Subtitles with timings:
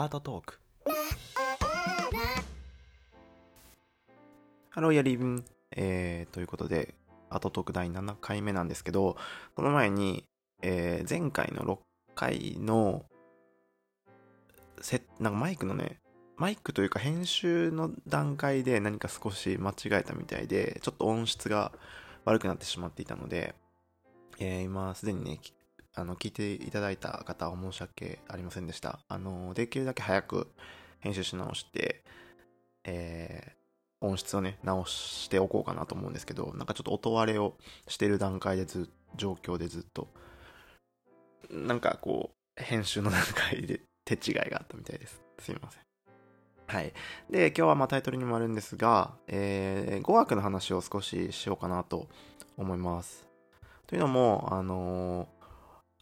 [0.00, 0.58] アートトーク。
[4.70, 6.94] ハローやりん、えー、ということで
[7.28, 9.18] アートトーク第7回目なんですけど
[9.56, 10.24] その前に、
[10.62, 11.78] えー、前回の6
[12.14, 13.04] 回の
[14.80, 15.98] せなんかマイクのね
[16.38, 21.72] マイクというか編集の段階で何か少し間違えたみたいでちょっと音質が
[22.24, 23.54] 悪くなってしまっていたので、
[24.38, 25.40] えー、今すでにね
[25.94, 30.48] あの聞いていただいた方は申し訳ありませんでしたあのできるだけ早く
[31.00, 32.02] 編集し直して
[32.84, 37.54] えー、音質をね直しておこうかなと思うんですけどなんかちょっと音割れを
[37.88, 40.08] してる段階でず状況でずっと
[41.50, 45.80] なんかこう編集の段階で手違いがあったみたいですすいません
[46.66, 46.92] はい。
[47.28, 52.06] で、今日はまあタイトルにもあるんですが、えー、語学の話を少ししようかなと
[52.56, 53.26] 思います。
[53.88, 55.26] というのも、あのー、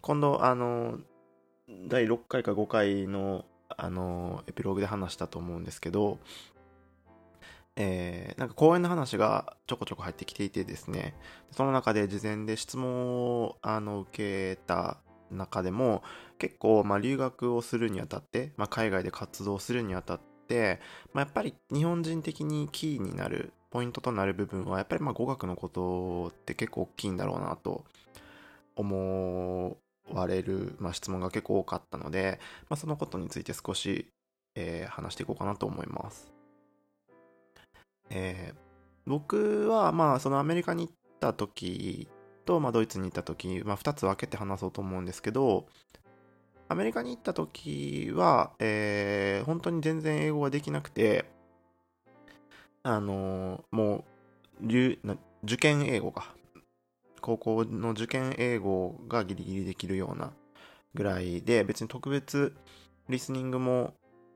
[0.00, 0.98] 今度、あの、
[1.88, 3.44] 第6回か5回の、
[3.76, 6.18] あのエピローグで話したと思うんですけど、
[7.76, 11.14] えー、なんか講演の話がちょこちょこ入ってきていてですね、
[11.52, 14.98] その中で事前で質問をあの受けた
[15.30, 16.02] 中でも、
[16.38, 20.80] 結構、まあ、留学をするにあたって、まあ、海外で活動するにあたって、
[21.12, 27.84] まあ、やっぱり日本人的にキーになるポイントとなる部分はやっぱりまあ語学のことって結構大きいんだろうなと
[28.76, 29.76] 思
[30.12, 34.06] われる、まあ、質問が結構多かったので、まあ、そのことについて少し、
[34.54, 36.32] えー、話していこうかなと思います。
[38.10, 38.58] えー、
[39.06, 42.08] 僕はまあそのアメリカに行った時
[42.46, 45.66] と、まあ、ドイツに行った時、まあ、2つ分けて話そうと思うんですけど
[46.70, 51.24] アメリカに行った時は、えー、本当に全然英語ができなくて、
[52.82, 54.04] あのー、も
[54.62, 54.66] う、
[55.44, 56.24] 受験英語が、
[57.20, 60.32] 高校の受験英語がギリギリできるような
[60.94, 62.54] ぐらいで、別に特別
[63.08, 63.94] リスニングも、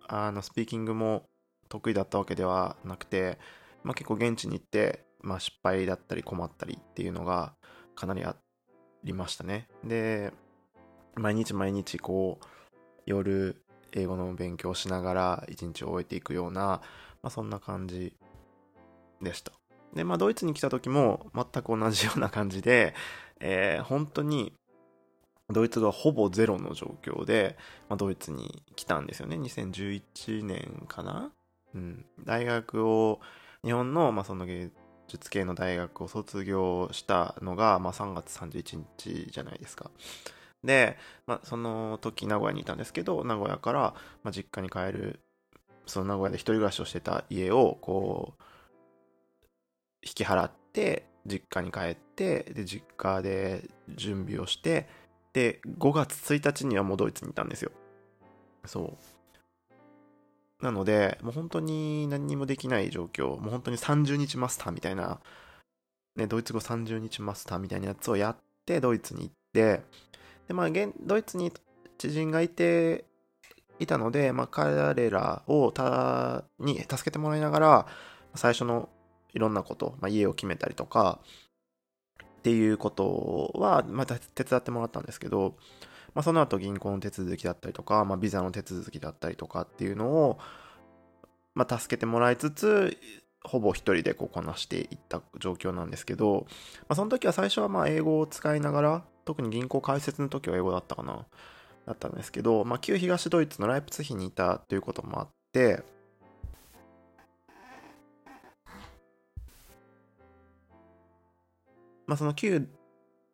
[0.08, 1.24] あの、スピーキングも
[1.68, 3.38] 得意だったわけではなくて、
[3.82, 7.54] まあ、結構現地に行って、まあ、失敗だったり困ったりっていうのが
[7.94, 8.36] かなりあ
[9.04, 9.68] りましたね。
[9.84, 10.32] で、
[11.14, 12.46] 毎日毎日こう
[13.06, 16.80] 夜英語の勉強しながら一日を終えていくような、
[17.22, 18.16] まあ、そんな感じ
[19.20, 19.61] でした。
[19.94, 22.94] で、まあドイツに来た時も全く同じような感じで、
[23.40, 24.52] えー、本当に
[25.50, 27.56] ドイツ語はほぼゼロの状況で、
[27.88, 29.36] まあ、ドイツに来たんですよね。
[29.36, 31.30] 2011年かな？
[31.74, 32.04] うん。
[32.24, 33.20] 大学を、
[33.64, 34.70] 日本の、まあ、その芸
[35.08, 39.90] 術系の大学を卒業したのが、まあ、3月31日じゃないですか。
[40.64, 43.80] で、まあ、その時名古屋にいたんですけど名古屋から、
[44.22, 45.20] まあ、実家に帰る
[45.86, 48.42] その名古屋で一人暮らしをしてた家をこう
[50.02, 54.88] 引き払って実家に帰ってで実家で準備をして
[55.32, 57.70] で5月1日にはもうドイツにいたんですよ。
[58.66, 58.96] そ
[60.60, 60.64] う。
[60.64, 65.20] なのでもう本当に何にもできない状況もう本当に30日マスターみたいな、
[66.14, 69.82] ね、ドイツ語30日マスターみたいなやつをやってドイツに行って
[70.46, 70.68] で、まあ、
[71.00, 71.52] ドイツに
[71.98, 73.04] 知人がいて、
[73.78, 77.86] いたので、まあ、彼らをたに助けてもらいながら、
[78.34, 78.88] 最初の
[79.32, 81.20] いろんなこと、まあ、家を決めたりとか、
[82.20, 85.54] っていうことは、また手伝ってもらったんですけど、
[86.14, 90.38] まあ、その後銀行の手続きだったりとか、まあ、ビザの手続きだったりとかっていうのを、
[91.54, 92.96] まあ、助けてもらいつつ、
[93.44, 96.46] ほぼ一人でこうこなしていった状況なんですけど、
[96.82, 101.26] まあ、その時は最初はまあ英語を使いながら、特に銀行開設の時は英語だったかな、
[101.86, 105.82] だったんですけど、まあ、旧東ドイツのライプツヒにいたということもあって、
[112.12, 112.68] まあ、その旧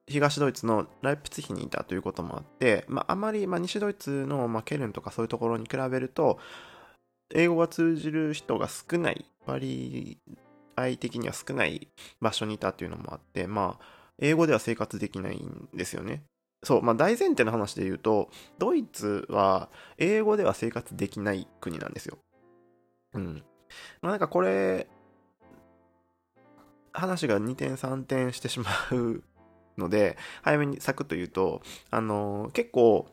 [0.06, 6.39] 東ドイツのライプツヒにいたということもあって、まあ、あまり、まあ、西ドイツの、まあ、ケルンとかそういうところに比べると、
[7.34, 10.19] 英語が通じる人が少ない、割
[10.77, 11.88] 合的には少ない
[12.21, 13.84] 場所にいたっていうのもあって、まあ、
[14.21, 16.22] 英語では生活できないんですよね。
[16.62, 18.31] そう、まあ大前提の話で言うと、
[18.61, 22.19] ドイツは英語では生活できない国なんですよ。
[23.14, 23.43] うん。
[24.02, 24.87] まあなんかこれ、
[26.99, 29.23] 話が2点3点してしまう
[29.77, 33.09] ので、 早めにサクッと言うと、あの、結構、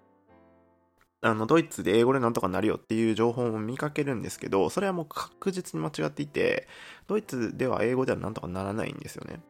[1.21, 6.67] あの、ドイツで英語でなんとかなるよっていう情報も見かけるんですけど、それはもう確実に間違っていて、
[7.07, 9.41] ドイツでは英語ではなんとかならないんですよね。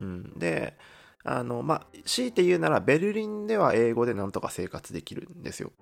[0.00, 0.38] うん。
[0.38, 0.76] で、
[1.22, 5.72] あの、まあ、強いて言うなら、ベルリンでは英語でなんとか生活できるんですよ。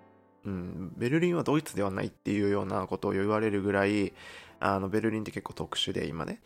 [0.45, 0.93] うん。
[0.97, 4.13] ベルリンはドイツではないっていうようなことを言われるぐらい、
[4.61, 6.43] あの、ベルリンって結構特殊で、今ね。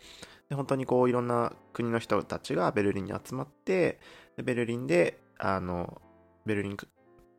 [0.48, 3.98] で、本当にこう、いろんな国の人たちがベルリンに集まって、
[4.36, 6.00] でベルリンで、あの、
[6.46, 6.76] ベルリン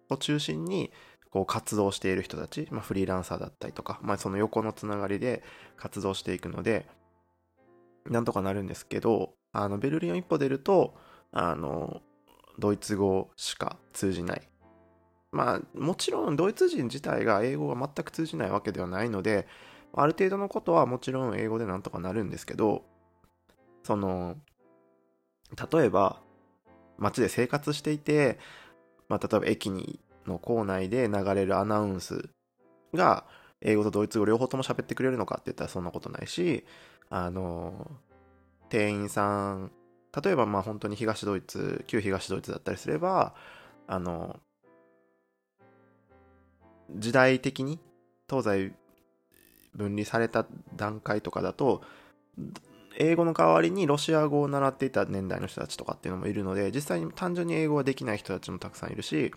[0.09, 0.91] を中心に、
[1.33, 5.41] こう活動している人たち、まあ、フリーランサーだったりとか、まあ、その横のつながりで
[5.77, 6.85] 活動していくので
[8.07, 10.93] なんとかなるんですけどあのベルリンを一歩出ると
[11.31, 12.03] あの
[12.59, 14.47] ドイツ語しか通じない。
[15.31, 19.47] まあもちろんドイツ人自体が英語が全く通じないわけではないので
[19.95, 22.83] ある程度のことはもちろん英語でなんとかなるんですけど
[23.83, 24.37] その
[25.71, 26.21] 例えば
[26.97, 28.39] 街で生活していて、
[29.09, 32.29] まあ、例えば駅にの構内で流れるアナウンス
[32.93, 33.25] が
[33.61, 36.65] 英語とドイツ語両方とも喋ってくれるのかって言ったらそんなことないし
[37.09, 37.91] あの
[38.69, 39.71] 店員さん
[40.23, 43.33] 例えばまあ本当に東ドイツ旧東ドイツだったりすれば
[43.87, 44.39] あの
[46.91, 47.79] 時代的に
[48.29, 48.73] 東西
[49.75, 50.45] 分離された
[50.75, 51.81] 段階とかだと
[52.97, 59.33] 英語の代わりにロシア語を習っていた年代の人たちとかっていうのもいるので実際に単純に英語ができない人たちもたくさんいるし、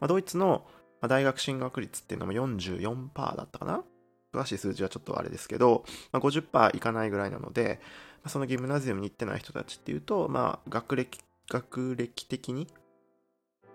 [0.00, 0.66] まあ、ドイツの
[1.06, 3.84] 大学進学率っていうのも44%だったかな？
[4.32, 7.80] 詳しい数字はちょっとあれですけど、まあ、50%いかないぐらいなので、
[8.22, 12.66] まあ、そのギムナジウムに行ってない人たちっていうと、まあ、学歴学歴的に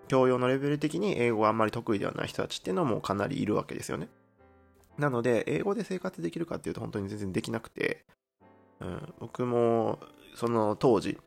[0.08, 4.08] 教養のレベル的に英語があんまり得意ではない人たちっていうのもかなりいるわけですよね。
[4.98, 8.04] なので、英語で生活できるかっていうと本当に全然できなくて、
[8.82, 10.00] うん、僕も
[10.34, 11.18] その当時、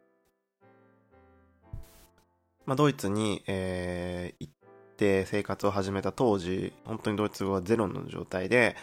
[2.65, 4.53] まあ、ドイツに、えー、行っ
[4.97, 8.75] て生活を始めた当時本当にドイツ語はゼロの状態で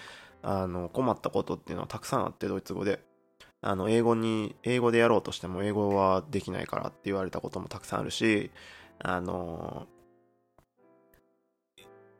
[0.43, 3.01] あの困ったことっていうのはたくさんあってドイツ語で。
[3.65, 8.51] あの英語に英語でやろうとしても英語はできないからって言われたこともたくさんあるし
[8.99, 9.87] あの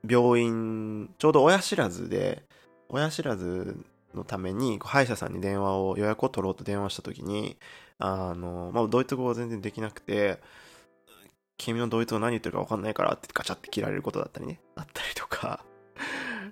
[0.09, 2.45] 病院ちょうど親知らずで
[2.89, 3.77] 親知らず
[4.15, 7.57] のために歯医者さんに電話を予約を取ろうと電話した時に
[7.99, 10.41] あの、まあ、ドイツ語は全然できなくて
[11.57, 15.65] 君のドイツ語何言ってるか分かんないからってガチャって切られることだったりねあったりとか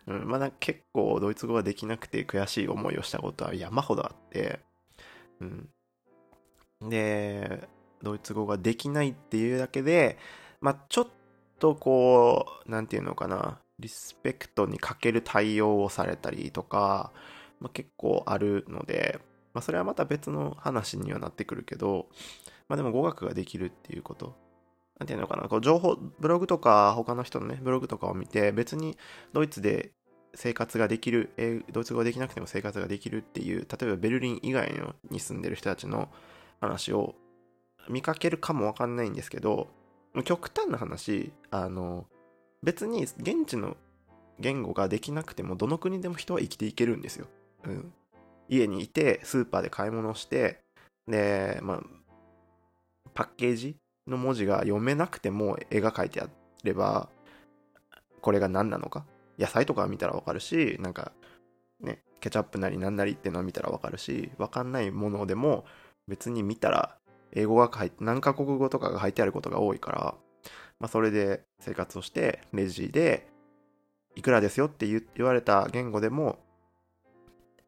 [0.06, 4.60] うん、まだ結構ドイツ語ができなくて悔しい思いをしたことは山ほどあって、
[5.40, 5.68] うん。
[6.88, 7.68] で、
[8.02, 10.18] ドイツ語ができないっていうだけで、
[10.60, 11.08] まあ、ちょっ
[11.58, 17.12] とこう、なんていうのかな、リスペクトに欠ける対応をされたりとか、
[17.60, 19.20] まあ、結構あるので、
[19.52, 22.06] まあ、それはまた別の話にはなってくるけど、
[22.68, 24.36] まあ、でも語学ができるっていうこと
[25.00, 28.98] なんていうのかな、こう情報、ブログとか他の人のね、ブログとかを見て、別に
[29.32, 29.92] ドイツで
[30.34, 36.10] 生活ができる、えドイツ語ができなくても生活ができるっていう、例えばベルリン以外のに住んでる人たちの
[36.60, 37.14] 話を
[37.88, 39.68] 見かけるかもわかんないんですけど、
[40.24, 42.06] 極端な話、あの、
[42.62, 43.78] 別に現地の
[44.38, 47.26] 言語ができなくても、どの国でも人は生きていけるんですよ。
[47.64, 47.92] うん。
[48.48, 50.60] 家にいて、スーパーで買い物して、
[51.06, 51.80] で、まあ、
[53.14, 53.76] パッケージ
[54.06, 56.28] の文字が読めなくても絵が描いてあ
[56.64, 57.08] れば、
[58.20, 59.06] これが何なのか。
[59.38, 61.12] 野菜とか見たらわかるし、なんか、
[61.80, 65.64] ね、ケチャップなり何なりっていうのを見たらわかるし、わかんないものでも
[66.06, 66.98] 別に見たら
[67.32, 70.14] 英語が書いて、何カ国語とかが書いてあることが多いから、
[70.78, 73.28] まあそれで生活をして、レジで、
[74.16, 76.38] いくらですよって言われた言語でも、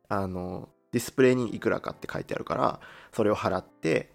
[0.08, 2.80] あの、ディスプレイにいくらかって書いてあるから、
[3.12, 4.10] それを払って、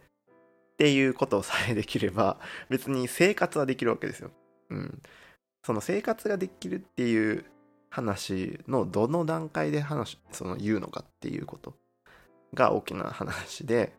[0.74, 2.40] っていうことをさえできれば、
[2.70, 4.32] 別に生活はできるわけですよ。
[4.70, 5.02] うん。
[5.64, 7.46] その生活ができるっていう
[7.90, 11.74] 話のどの段階で話、その言うのかっていうこと
[12.54, 13.94] が大きな話で、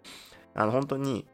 [0.55, 1.27] あの本当に、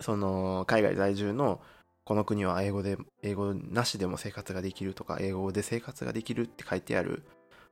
[0.00, 1.60] その海外在住の
[2.04, 7.22] この国は英語で、英語なしでも生活ができるとか、英語で生活ができるって書いてある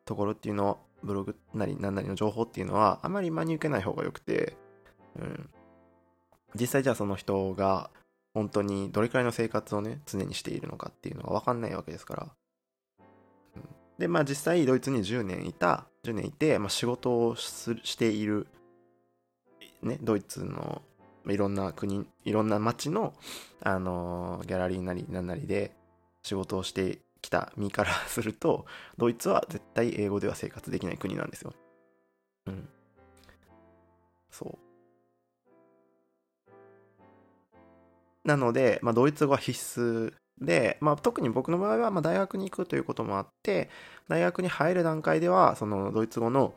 [0.04, 4.56] ところっていうのを、ブログなり何なりの情報っていうのは、あまり真に受けない方がよくて、
[5.16, 5.50] うん。
[6.58, 7.90] 実際じゃあその人が
[8.34, 12.28] 本当にどれくらいの生活をね、常にしているのかっていうのがわかんないわけですから。
[13.98, 18.46] で、まあ実際ドイツに10年いた、10年いて、まあ、仕事をしている、
[19.82, 20.82] ね、ドイツの
[21.26, 23.12] いろんな国、いろんな街の、
[23.62, 25.72] あのー、ギャラリーなりなんなりで
[26.22, 28.66] 仕事をしてきた身からすると、
[28.98, 31.52] ドイツは絶対英語では生活できない国なんですよ。
[32.46, 32.68] うん。
[34.30, 34.70] そう。
[38.24, 43.68] なので、まあ、ドイツ語は必須で、まあ、特に僕の場合はま大学に行くということもあって
[44.08, 46.54] 大学に入る段階ではそのドイツ語の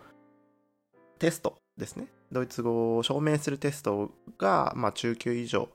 [1.20, 5.70] テストですねドイツ語を証明するテストが、まあ、中級以上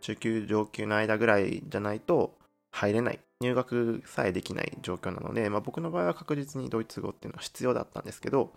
[0.00, 2.34] 中級上級の間ぐらいじゃないと
[2.72, 8.52] 入れない入学さえできない状況なので、まあ、僕の場合は確実にドイツ語っていうのは必要だったんですけど、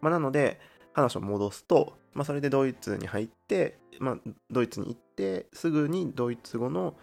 [0.00, 0.60] まあ、なので
[0.92, 4.16] 話を戻すと、まあ、それでドイツに入って、まあ、
[4.50, 6.94] ドイツに行ってすぐにドイツ語の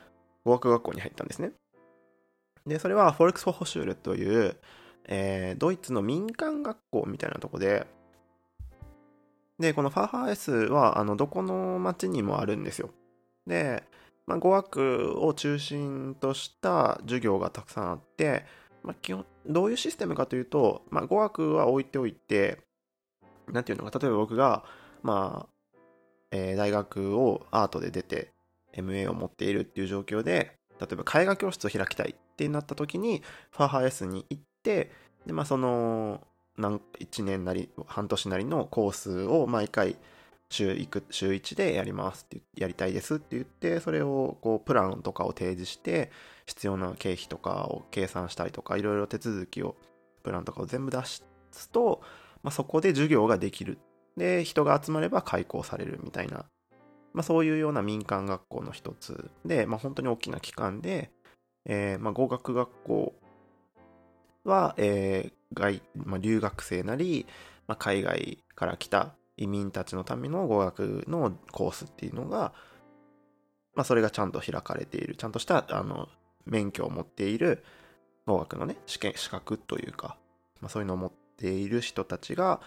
[0.44, 1.52] 語学学校に入ったんですね。
[2.68, 4.56] で、それはフォルクス・フォホシュールという、
[5.06, 7.88] えードイツの民間学校みたいなとこで、
[9.60, 12.90] で、このファーハー S は、あの、どこの町にもあるんですよ。
[13.46, 13.84] で、
[14.26, 18.46] まあ、語学を中心とした授業がたくさんあって、
[18.84, 22.60] まあ、基本、どういうシステムかというと、まあ、語学は置いておいて、
[23.52, 24.64] なんていうのか、例えば僕が、
[25.02, 25.68] まあ、
[26.32, 28.32] えー大学をアートで出て、
[28.76, 34.92] MA を持っているっていう状況で、例えば絵画教室を開きたいってなった時に、ファーハー S に行って、
[35.26, 36.22] で、まあ、その、
[36.58, 39.96] 何1年なり、半年なりのコースを毎回、
[40.54, 46.12] 週いく週1でやりますってやりたいですって言ってそれをこうプランとかを提示して
[46.46, 49.76] 必要な経費とかを計算したりとかいろいろ手続きを
[50.24, 51.24] プランとかを全部出す
[51.72, 52.02] と、
[52.44, 53.78] まあ、そこで授業ができる。
[54.16, 56.46] で人が集まれば開講されるみたいな、
[57.14, 59.32] まあ、そういうような民間学校の一つ。
[59.44, 61.10] で、まあ、本当に大きな機関で、
[61.66, 63.14] えーまあ、語学学校
[64.44, 67.26] は、えー外まあ、留学生なり、
[67.68, 72.54] まあ、海外から来た移民たちのための語学のコースっていうのが、
[73.76, 75.16] まあ、それがちゃんと開かれている。
[75.16, 76.10] ちゃんとしたあの
[76.46, 77.64] 免許を持っている
[78.26, 80.18] 語学のね試験資格というか、
[80.62, 82.62] まあ、そういうのを持っている人たちが、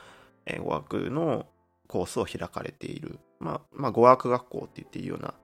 [0.46, 1.46] えー語学の
[1.88, 5.34] コースを開かれている、まあ、まあ語学学校って言っていいような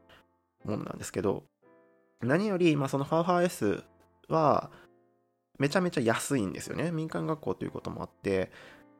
[0.64, 1.44] ものなんですけど
[2.20, 3.82] 何より、まあ、そのファーファー S
[4.28, 4.70] は
[5.58, 6.90] めちゃめちゃ安いんですよね。
[6.90, 8.50] 民間学校ということもあって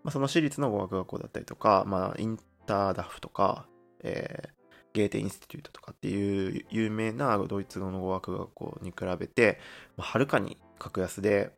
[0.04, 3.66] まあ、その私立の語学学校だったりとか、まあ、インターダフとか、
[4.02, 9.58] えーゲーテインスティテュートとかっていう有名なドイツ語の語学学校に比べて、
[9.96, 11.50] まあはるかに格安で、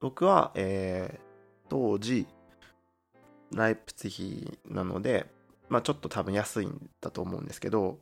[0.00, 1.26] 僕は、えー
[1.68, 2.28] 当時、
[3.52, 5.26] ライプツヒなので、
[5.68, 7.98] まあ、ちょっと多分安いんだと思うんですけど、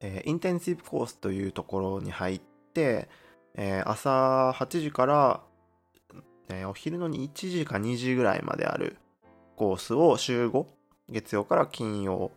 [0.00, 2.40] えーインテンシブコースというところに入っ
[2.72, 3.08] て、
[3.54, 5.40] えー朝8時から
[6.52, 8.96] えーお昼の1時か2時ぐらいまである
[9.56, 10.66] コースを週5、
[11.08, 12.32] 月曜から金曜、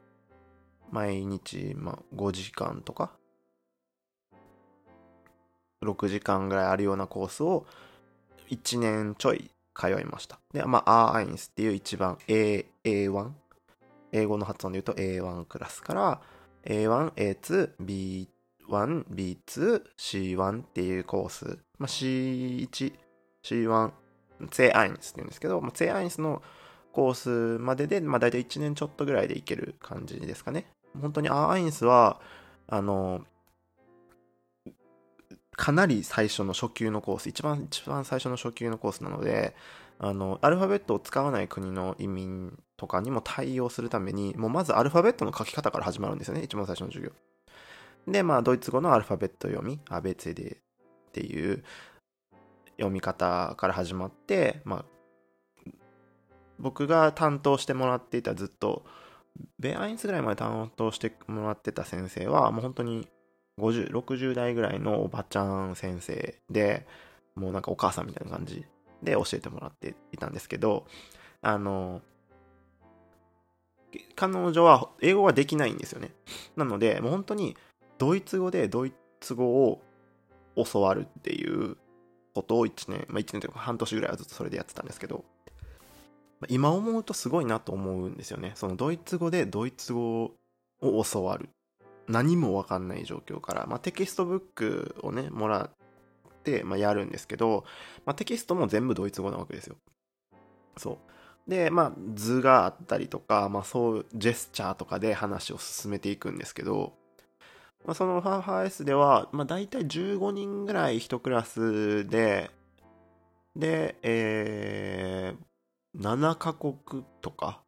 [0.91, 3.11] 毎日、まあ、5時間とか、
[5.81, 7.65] 6時間ぐらいあるようなコースを
[8.49, 10.39] 1年ちょい通いました。
[10.53, 13.31] で、まあ、アーアインスっていう一番 A、A1、
[14.11, 16.21] 英語の発音で言うと A1 クラスから
[16.65, 18.27] A1、A2、
[18.69, 22.93] B1、B2、C1 っていうコース、まあ、C1、
[23.43, 23.91] C1、
[24.49, 26.41] ツェアインスって言うんですけど、まあ、ツェアインスの
[26.91, 30.67] コースまでで、まあ、大体1年ちょっとぐらいでいける感じですかね。
[30.99, 32.19] 本当にアーアインスは、
[32.67, 33.25] あの、
[35.55, 39.55] かなり最初の初級のコース、一番一番最初の初級のコースなので、
[39.99, 47.11] あの、アルファベットを使わない国の移民とかにも対応するために、もうまずアルファベットの書き方から始まるんですよね、一番最初の授業。
[48.07, 51.63] で、まあ、ドイツ語のアルファベット読み、アベツェデっていう
[52.83, 54.85] 読み方から始まって、まあ、
[56.59, 58.83] 僕が担当してもらっていたずっと、
[59.59, 63.07] ベアインスぐらいまで担当してもらってた先生は、もう本当に
[63.59, 66.85] 50、60代ぐらいのおばちゃん先生で、
[67.35, 68.65] もうなんかお母さんみたいな感じ
[69.01, 70.85] で教えてもらっていたんですけど、
[71.41, 72.01] あの、
[74.15, 76.11] 彼女は英語ができないんですよね。
[76.55, 77.55] なので、もう本当に
[77.97, 79.81] ドイツ語でドイツ語を
[80.55, 81.77] 教わるっていう
[82.33, 85.23] ことを1年、まあ1年というか半年ぐらいはずっとそれでやってたんですけど、
[86.39, 88.53] まあ今思うとすごいなと思うんですよね。
[88.55, 90.31] そのドイツ語でドイツ語
[90.81, 91.49] を教わる。
[92.07, 95.71] 何もわかんない状況から、まあ、テキストブックをね、もらっ
[96.43, 97.63] て、まあ、やるんですけど、
[98.05, 99.77] まあ、テキストも全部ドイツ語なわけですよ。
[100.77, 100.99] そ
[101.47, 101.49] う。
[101.49, 106.93] で、まあ、図があったりとか、まあ、そう、ジェスチャーとかで話を進めていくんですけど、
[107.85, 112.49] まあ、そのファーファー S では、まあ、大体15人ぐらい一クラスで、
[113.55, 116.75] で、えー、7カ国
[117.21, 117.61] とか、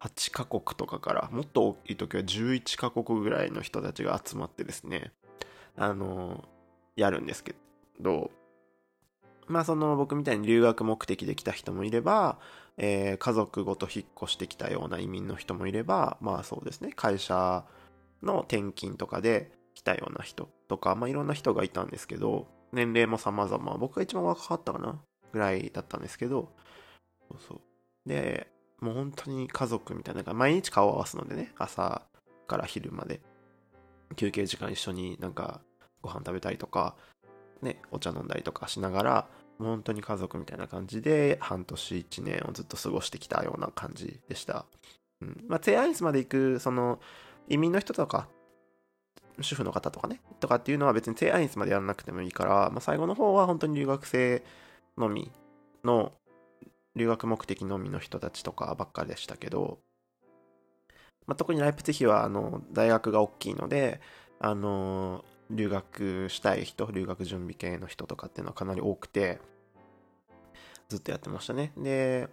[0.00, 5.12] 8カ国とかから、もっと大きい時は11カ国ぐらいの人たちが集まってですね、
[5.76, 6.44] あの、
[6.94, 7.56] やるんですけ
[8.00, 8.30] ど、
[9.48, 12.38] まあその僕みたいに留学目的で来た人もいれば、
[12.78, 17.64] えー家族ごと引っ越してきたような移民の人もいれば、まあそうですね、会社
[18.26, 25.00] の転勤とかで来たような人とか、まあいろんな人がいたんですけど、年齢も様々、僕が一番若かったかな？
[25.32, 26.52] ぐらいだったんですけど、
[27.30, 27.60] そうそう。
[28.06, 28.48] で、
[28.80, 32.02] もう本当に家族みたいな、毎日顔を合わすのでね、朝
[32.46, 33.20] から昼まで、
[34.16, 35.60] 休憩時間一緒になんか
[36.02, 36.94] ご飯食べたりとか、
[37.62, 39.28] ね、お茶飲んだりとかしながら、
[39.58, 44.66] もう本当に家族みたいな感じで、半年一年をずっと過ごしてきたような感じでした。
[45.22, 45.44] うん。
[45.48, 47.00] まあ、ツェアイスまで行く、その、
[47.48, 48.28] 移民の人とか、
[49.40, 54.42] 主婦の方とかね、とかっていうのは別に低アインスまでやらなくてもいいから、まあ、最後の方は本当に留学生
[54.96, 55.30] のみ
[55.84, 56.12] の、
[56.94, 59.78] 留学目的のみの人たちとかばっかりでしたけど、
[61.26, 64.00] まあ、特にライプツィヒはあの大学が大きいので、
[64.38, 69.40] あの留学したい人、留学準備系の人とかっていうのはかなり多くて、
[70.88, 71.72] ずっとやってましたね。
[71.76, 72.28] で、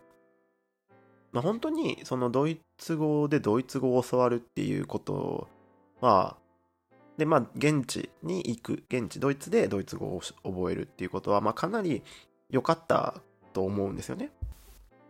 [1.33, 5.47] まあ、本当にそのドイツ語でドイツ語を教わるっていうこと
[5.99, 6.37] は、
[7.17, 12.03] で、まあ、現地に行く、現地、ドイツでドイツ語を覚えるっていうことは、まあ、かなり
[12.49, 13.15] 良かった
[13.51, 14.31] と思うんですよね。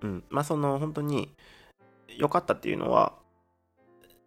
[0.02, 0.24] うん。
[0.30, 1.34] まあ、その、本当に
[2.08, 3.14] 良かったっていうのは、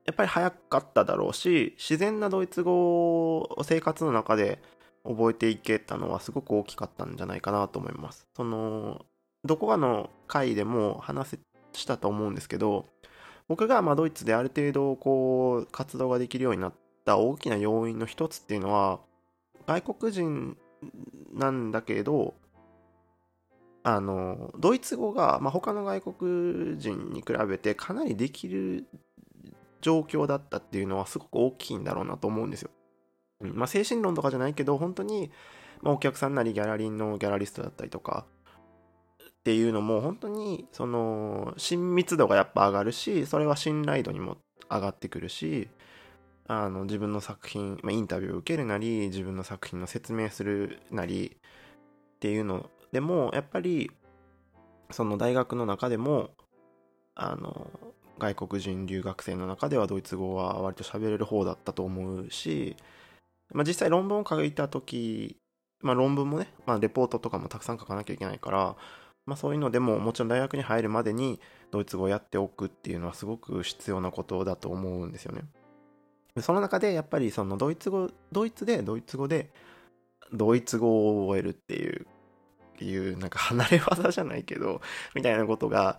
[0.04, 4.62] やっぱり早かっただろうし、自然なドイツ語を生活の中で
[5.04, 8.26] 覚えていけたのはすごく大きかったんじゃないかなと思います。
[8.36, 9.04] その、
[9.44, 11.38] どこかの回でも話せ
[11.76, 12.86] したと思うんですけど、
[13.48, 16.72] 僕がまドイツである程度こう活動ができるようになっ
[17.04, 19.00] た大きな要因の一つっていうのは、
[19.66, 20.56] 外国人
[21.32, 22.34] なんだけど、
[23.82, 28.86] あの、ドイツ語が、まあ、他の外国人に比べてかなりできる
[29.80, 32.70] 状況だったっていうのはすごく大きいんだろうなと思うんですよ。
[33.40, 35.30] まあ、精神論とかじゃないけど、本当に、
[35.82, 38.26] まあ、お客さんなりギャラリーのギャラリストだったりとか、
[39.46, 44.38] っていうのも本当にその親密度がやっぱ上がるしそれは信頼度にも
[44.68, 45.68] 上がってくるし
[46.48, 53.88] あの自分の作品、まあ、インタビューを受けるなり自分の作品の説明するなりっていうのでもやっぱり
[54.90, 56.30] その大学の中でも
[57.14, 57.70] あの
[58.18, 62.74] 外国人留学生の中ではドイツ語は割と喋れる方だったと思うし、
[63.52, 65.36] まあ、実際論文を書いた時、
[65.82, 68.74] まあ、論文もね、まあ、レポートとかもたくさん書かなきゃいけないから
[69.26, 71.40] まあ、そういうのでももちろん大学に入るまでに
[71.72, 75.42] ドイツ語をやっておくっていうのはすごく必要なことだと思うんですよね。
[76.40, 79.50] その中でやっぱりそのドイツ語、ドイツでドイツ語で
[80.32, 82.06] ドイツ語を覚えるっていう、
[82.80, 84.80] いうなんか離れ技じゃないけど、
[85.14, 85.98] みたいなことが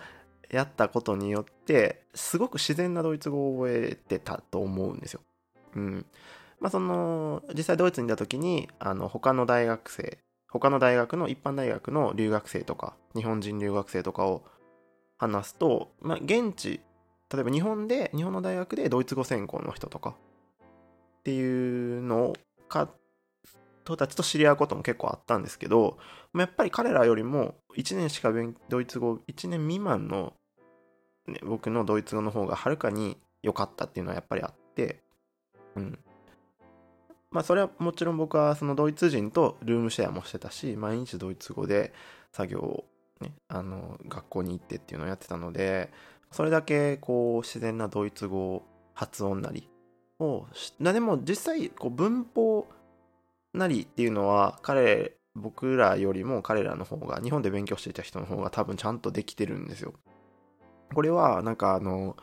[0.49, 5.21] やったことによって、すごく自然なドイツ語を覚えてたと思うんですよ。
[5.75, 6.05] うん。
[6.59, 14.43] まあその、実際ドイツにいた時に、あの、他の大学生他の大学の一般大学の留学生とか日本人留学生とかを
[15.17, 16.81] 話すと、まあ、現地
[17.33, 22.33] 例えば日本で日本の大学でドイツ語専攻の人とかっていうの
[22.69, 22.89] か
[23.83, 25.97] 人たちと知り合うことも結構あったんですけど、
[26.33, 28.31] まあ、やっぱり彼らよりも1年しか
[28.69, 30.33] ドイツ語1年未満の、
[31.27, 35.01] ね、僕のドイツ語の方がはるかに良かったっていうのはやっぱりあって
[35.75, 35.99] うん。
[37.37, 41.93] まあそれはもちろん僕はそのドイツ人とルームシェアもしてたし、毎日ドイツ語で
[42.31, 42.85] 作業を
[43.21, 45.91] ね、あの、学校に行ってっていうのをやってたので、
[46.31, 48.63] それだけこう自然なドイツ語
[48.95, 49.69] 発音なり
[50.19, 50.47] を
[50.79, 52.67] でも実際こう文法
[53.53, 59.93] なりっていうのは彼僕らよりも彼らの方が日本で勉強していた人の方が多分ちゃんとできてるんですよ。
[60.91, 62.17] これはなんかあの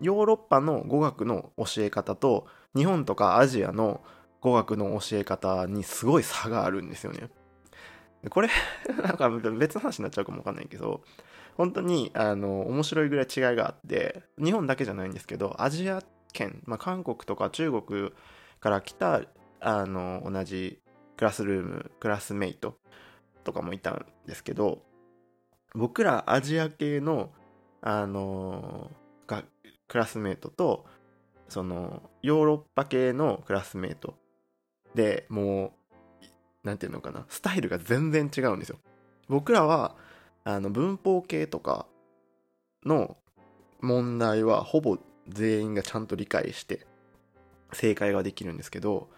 [0.00, 4.02] ヨーロッパの語学の教え方と日本とかアジアの
[4.40, 7.30] 語学の教え方にすごい差があるんですよね。
[8.30, 8.48] これ
[9.02, 11.02] なんか別の話になっちゃうかもわかんないけど、
[11.56, 16.02] 本当にあの面白いぐらい違いがあって、日本だけじゃないんですけど、アジア
[16.32, 18.12] 圏、まあ、韓国とか中国
[18.60, 19.22] から来た
[19.60, 20.80] あの同じ
[21.16, 22.78] クラスルーム、クラスメイト
[23.44, 24.82] とかもいたんですけど、
[25.74, 27.32] 僕らアジア系の
[27.80, 28.90] あの
[29.26, 29.44] が
[29.86, 30.86] クラスメートと
[31.48, 34.14] そのヨーロッパ系のクラスメート
[34.94, 35.72] でも
[36.22, 36.26] う
[36.62, 38.78] 何て言うのかなスタイルが全然違うんですよ。
[39.28, 39.94] 僕らは
[40.44, 41.86] あの文法系とか
[42.84, 43.16] の
[43.80, 46.86] 問題はほぼ全員がちゃんと理解して
[47.72, 49.08] 正解ができるんですけど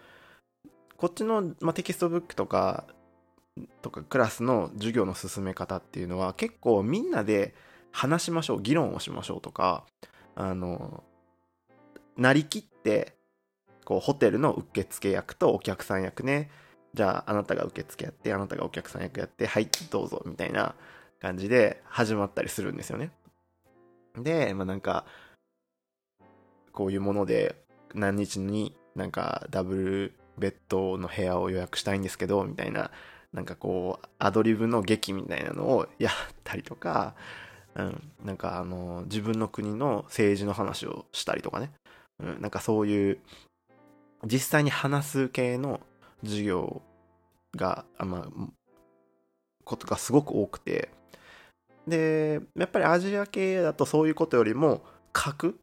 [0.97, 2.85] こっちの、まあ、テキストブックとか
[3.81, 7.55] とかクラスの授業の進め方っていうのは結構みんなで
[7.91, 9.85] 話しましょう議論をしましょうとか
[10.35, 11.03] あの
[12.21, 13.15] なりきって
[13.83, 16.51] こうホテルの受付役とお客さん役ね。
[16.93, 20.75] じゃああなたが受付やってあなたがお客さん役やってはいどうぞみたいな
[21.19, 23.11] 感じで始まったりするんですよね。
[24.15, 25.05] でまあなんか
[26.73, 27.55] こういうもので
[27.95, 32.91] 何日になんかダブルベッドの部屋を予約したいんですけどみたいな
[33.33, 37.15] なんかこうアドリブの劇みたいなのをやったりとか
[37.75, 41.71] うん、なんかあの自分の国の政治の話をしたりとかね、
[42.21, 43.19] うん、なんかそういう
[44.25, 45.79] 実際に話す系の
[46.23, 46.81] 授業
[47.55, 48.47] が、あまあ、
[49.63, 50.89] ことがすごく多くて
[51.87, 54.83] でやっぱりアジア系だとそういうことよりも
[55.15, 55.59] 書く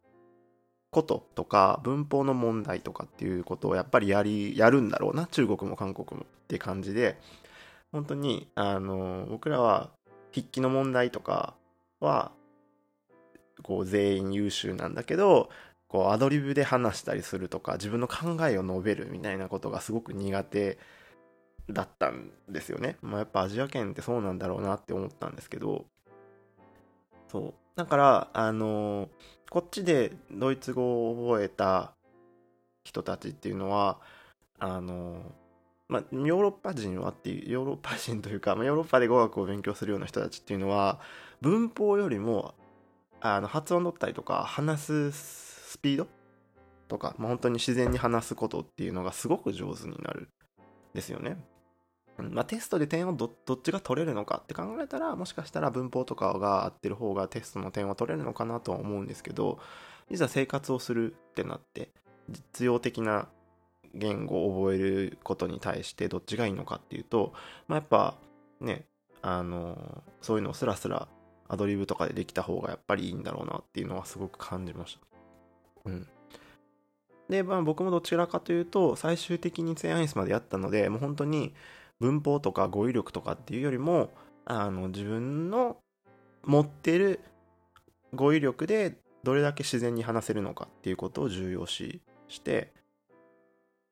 [0.91, 7.17] こととか文法の問題とかっていうことをやっぱりやりやるんだろうな中国も韓国もって感じで
[7.91, 9.91] 本当にあの僕らは
[10.31, 11.53] 筆記の問題とか
[11.99, 12.31] は
[13.61, 15.49] こう全員優秀なんだけど
[15.89, 20.77] こうアドリブで話したりするとか自分の考えを述べるみたいなことがすごく苦手
[21.69, 22.97] だったんですよね。
[23.01, 25.85] まあ、やっぱアジア圏ってそうなんだろうなって思ったんですけど
[27.27, 29.09] そうだからあのー、
[29.49, 31.93] こっちでドイツ語を覚えた
[32.83, 33.99] 人たちっていうのは
[34.59, 35.19] あのー、
[35.87, 40.99] まあ、ヨーロッパ人はっていうヨーロッパ人というか、まあ、ヨーロッパで語学を勉強するような人たちっていうのは
[41.41, 42.53] 文法よりも
[43.21, 46.07] あの発音だったりとか話すスピード？
[46.87, 50.29] とか、まあ、本当に自然に話すことっていうのがすごく上手になる
[50.95, 51.37] ですよね。
[52.17, 59.59] まあ、テストで点をどっちが取れるのかって考えたらもしかしたら文法とかが合ってる方がテストの点は取れるのかなとは思うんですけど
[60.09, 61.91] いざ生活をするってなって
[62.29, 63.29] 実用的な
[63.93, 67.31] 言語を覚えることに対してどっちがいいのかっていうと、
[67.67, 68.17] まあ、やっぱ
[68.59, 68.85] ね
[69.21, 71.07] あのそういうのをスラスラ
[71.47, 75.08] アドリブとかでできた方がやっぱりいいんだろうなっていうのはすごく感じました。
[75.89, 76.07] うん。
[77.29, 81.53] で、まあ僕もどちらかというと、最終的にツェアイスまでやったので、もう本当に
[81.99, 84.11] 文法とか語彙力とかっていうよりも、
[84.45, 85.77] あの、自分の
[86.43, 87.19] 持ってる
[88.13, 92.71] 語彙力でどれだけ自然に話せるのかっていうことを重要視して、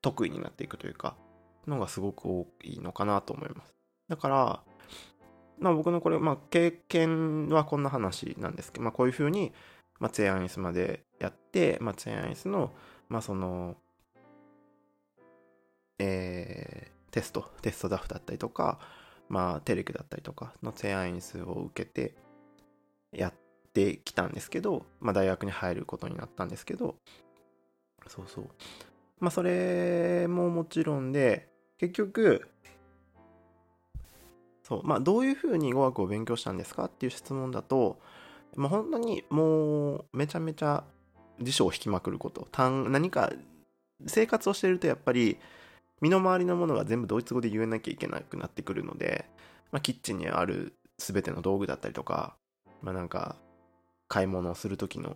[0.01, 1.15] 得意になっていくというか、
[1.67, 3.75] のがすごく多いのかなと思います。
[4.07, 4.63] だから、
[5.59, 9.51] まあ僕のこれ、まあ経験はこんな話なんですけど、まあこういうふうに、
[9.99, 12.71] まあ、ツェアインスまでやって、まあ、ツェアインスの、
[13.09, 13.77] まあ、その、
[15.99, 18.79] えー、テスト、テストダフだったりとか、
[19.29, 22.15] まあ、テレクだったりとかのツェアインスを受けて
[23.11, 23.33] やっ
[23.73, 26.95] てきたんですけど、まあ、大学に入ることになったんですけど、
[28.07, 28.49] そうそう。
[29.19, 32.47] まあ、それももちろんで、結局、
[34.63, 37.99] そう、まあ、どういうふうに語学を勉強したんですかっていう質問だと、
[38.57, 40.83] まあ、本当にもうめちゃめちゃ
[41.39, 42.47] 辞書を引きまくること。
[42.89, 43.31] 何か
[44.07, 45.37] 生活をしているとやっぱり
[46.01, 49.25] 身の回りのものが全部ドイツ語で言えなきゃいけなくなってくるので、
[49.71, 52.35] まあ、キッチンにある全ての道具だったりとか、
[52.81, 53.35] まあ、なんか
[54.07, 55.15] 買い物をする時の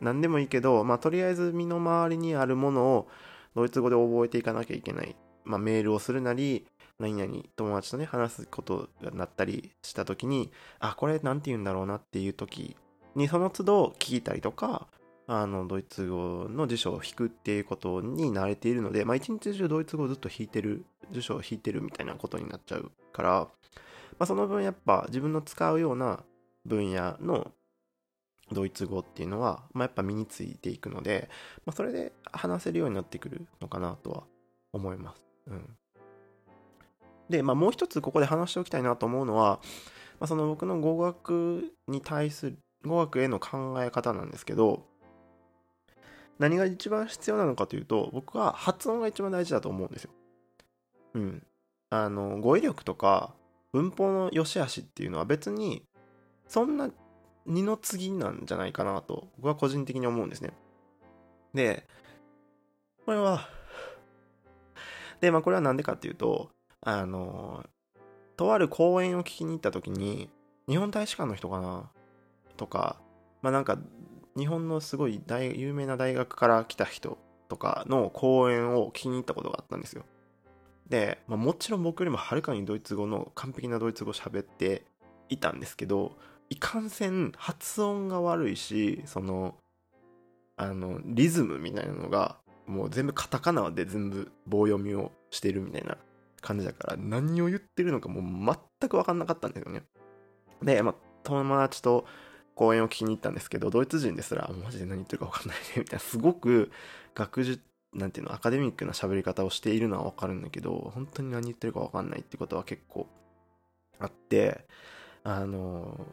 [0.00, 3.08] 何でもいいけど、まあ、とりあえず身の回りにあるものを
[3.56, 6.66] ドイツ語で覚えていかなきゃいけない、まあ、メールをするなり
[6.98, 12.76] 何々友達とね話すことがなったりした時にあこれ何て言うんだろうなっていう時
[13.14, 14.88] にその都度聞いたりとか
[15.26, 23.48] あのドイツ語の辞書を引くっていうことに慣れているので、まあ、一日中ドイツ語をずっと引いてる辞書を引いてるみたいなことになっちゃうから、ま
[24.20, 26.20] あ、その分やっぱ自分の使うような
[26.64, 27.52] 分野の
[28.50, 31.28] ドイツ語っていうのは、まあ、やっぱ身についていくので、
[31.66, 34.22] まあ、それで話せるようになってくるのかなとは
[34.72, 35.22] 思います。
[35.48, 35.76] うん
[37.28, 39.60] で、まあ、もう一つここで話しておきたいなと思うのは、
[40.20, 44.86] まあ、その僕の語学に対する、語学への考え方なんですけど、
[46.38, 50.10] 何が一番必要なのかというと、僕は発音が一番大事だと思うんですよ。
[51.14, 51.42] うん。
[51.90, 53.34] あの、語彙力とか
[53.72, 55.84] 文法の良し悪しっていうのは別に、
[56.46, 56.90] そんな
[57.46, 60.52] 二の次なんじゃないかなと、僕は個人的に思うんですね。
[61.54, 61.86] で、
[63.04, 63.48] これは、
[65.20, 67.64] で、まあこれはなんでかっていうと、あの、
[68.36, 70.30] とある講演を聞きに行った時に、
[70.68, 71.90] 日本大使館の人かな？
[72.56, 73.00] とか、
[73.42, 73.78] まあなんか、
[74.36, 80.04] 日本のすごい大有名な大学から来た人とかの講演を聞きに行ったことがあったんですよ。
[80.88, 84.84] で、まあ、もちろん僕よりもはるかにドイツ語の完璧なドイツ語喋って
[85.28, 86.16] いたんですけど、
[86.50, 89.56] いかんせん発音が悪いし、その、
[90.56, 95.96] あの、リズムみたいなのが、もう全部カタカナで全部棒読みをしてるみたいな
[96.40, 99.82] 感じだから何を言ってるのかもう全く分かんなかったんですよね。
[100.62, 102.06] で、まあ、友達と
[102.54, 106.72] 講演を聞きに行ったんですけど、ドイツ人ですら、マジで何言ってるか分かんないね、 みたいな、すごく
[107.14, 107.62] 学術、
[107.94, 113.06] なんていうの、アカデミックな喋り方をしているのは分かるんだけど、本当に何言ってるか分かんないってことは結構
[114.00, 114.66] あって、
[115.22, 116.06] あの、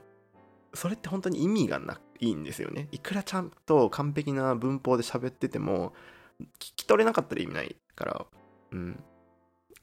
[0.73, 2.87] それって本当に意味がないんですよね。
[2.91, 5.93] いくらちゃんと完璧な文法で喋ってても、
[6.39, 8.25] 聞き取れなかったら意味ないから、
[8.71, 9.03] うん。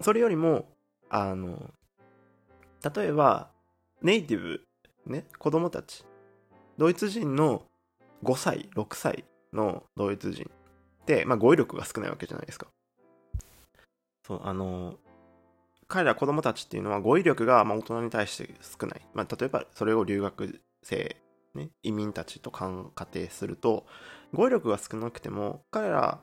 [0.01, 0.69] それよりも、
[1.09, 1.71] あの、
[2.95, 3.51] 例えば、
[4.03, 4.61] ネイティブ、
[5.07, 6.05] ね、子供たち、
[6.79, 7.63] ドイツ人の
[8.23, 10.51] 5歳、6歳のドイツ人
[11.03, 12.69] って、まあ、語彙力が少ないわけじゃないですか。
[14.27, 14.99] そう、あの、
[15.89, 19.07] 彼ら子供たちっていうのは語彙力がま大人に対して少ない。
[19.13, 21.17] まあ、例えばそれを留学生
[21.55, 23.85] ね、移民たちと仮定すると、
[24.33, 26.21] 語彙力が少なくても、彼ら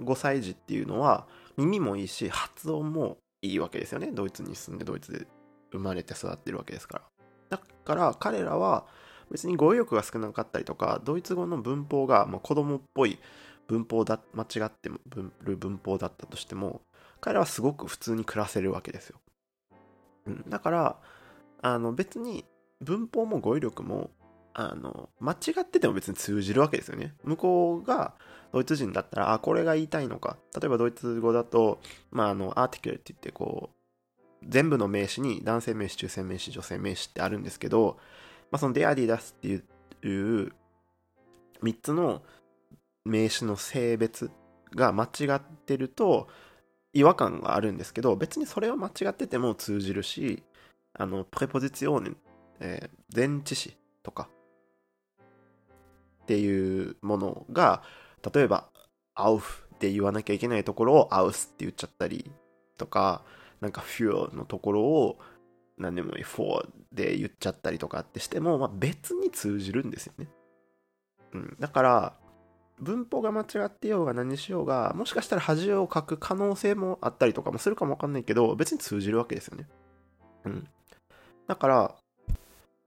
[0.00, 4.10] 5歳児っていうのは耳もいいし、発音もいいわけですよね。
[4.12, 5.26] ドイツに住んでドイツで
[5.72, 7.04] 生まれて育ってるわけですから。
[7.50, 8.86] だから彼らは
[9.30, 13.18] 別に語彙力が少なかったりとか、ドイツ語の文法が、まあ、子供っぽい
[13.66, 16.82] 文法だ、間違ってる文法だったとしても、
[17.20, 19.18] 彼らはすごく普通に暮らせるわけですよ。
[20.48, 21.00] だから、
[21.62, 22.44] あの別に
[22.80, 24.10] 文法も語彙力も
[24.54, 27.14] あの間違ってても別に通じるわけですよね。
[27.24, 28.14] 向こうが
[28.52, 30.36] ドイツ人だったら、あ、これが言いたいのか。
[30.54, 37.96] 例えばドイツ語だと、まあ、あの、アーティクルって言って、こう、全部の名詞に男性名詞、中性名詞、女性名詞ってあるんですけど、
[38.50, 39.54] まあ、そのデアディダスってい
[40.42, 40.52] う
[41.62, 42.22] 3つの
[43.04, 44.30] 名詞の性別
[44.74, 46.28] が間違ってると
[46.92, 50.42] 違和感があるんですけど、別にそれを間違ってても通じるし、
[50.92, 52.10] あの、プレポジツィオーネ、
[52.60, 54.28] えー、前置詞とか
[56.22, 57.82] っていうものが、
[58.32, 58.68] 例えば、
[59.14, 62.30] アウフって言わなきゃいけないところをアウスって言っちゃったり
[62.78, 63.22] とか、
[63.60, 65.18] なんかフューのところを
[65.78, 70.28] 何でもいい、フォーで言っちゃったりとかってしても、まあ、別に通じるんですよね。
[71.34, 71.56] うん。
[71.58, 72.16] だから、
[72.80, 79.68] 文法が間違ってようが何しようが、もしかしたら恥を書く可能性もあったりとかもするかもわかんないけど、別に通じるわけですよね。
[80.44, 80.68] うん。
[81.46, 81.94] だから、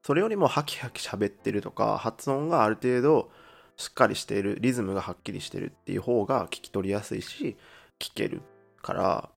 [0.06, 3.32] それよりもハキハキ喋ってるとか、発音がある程度
[3.76, 7.58] しっかりしている、リズムがはっきりしてるっていう方が聞き取りやすいし、
[7.98, 8.44] 聞ける
[8.84, 9.30] から、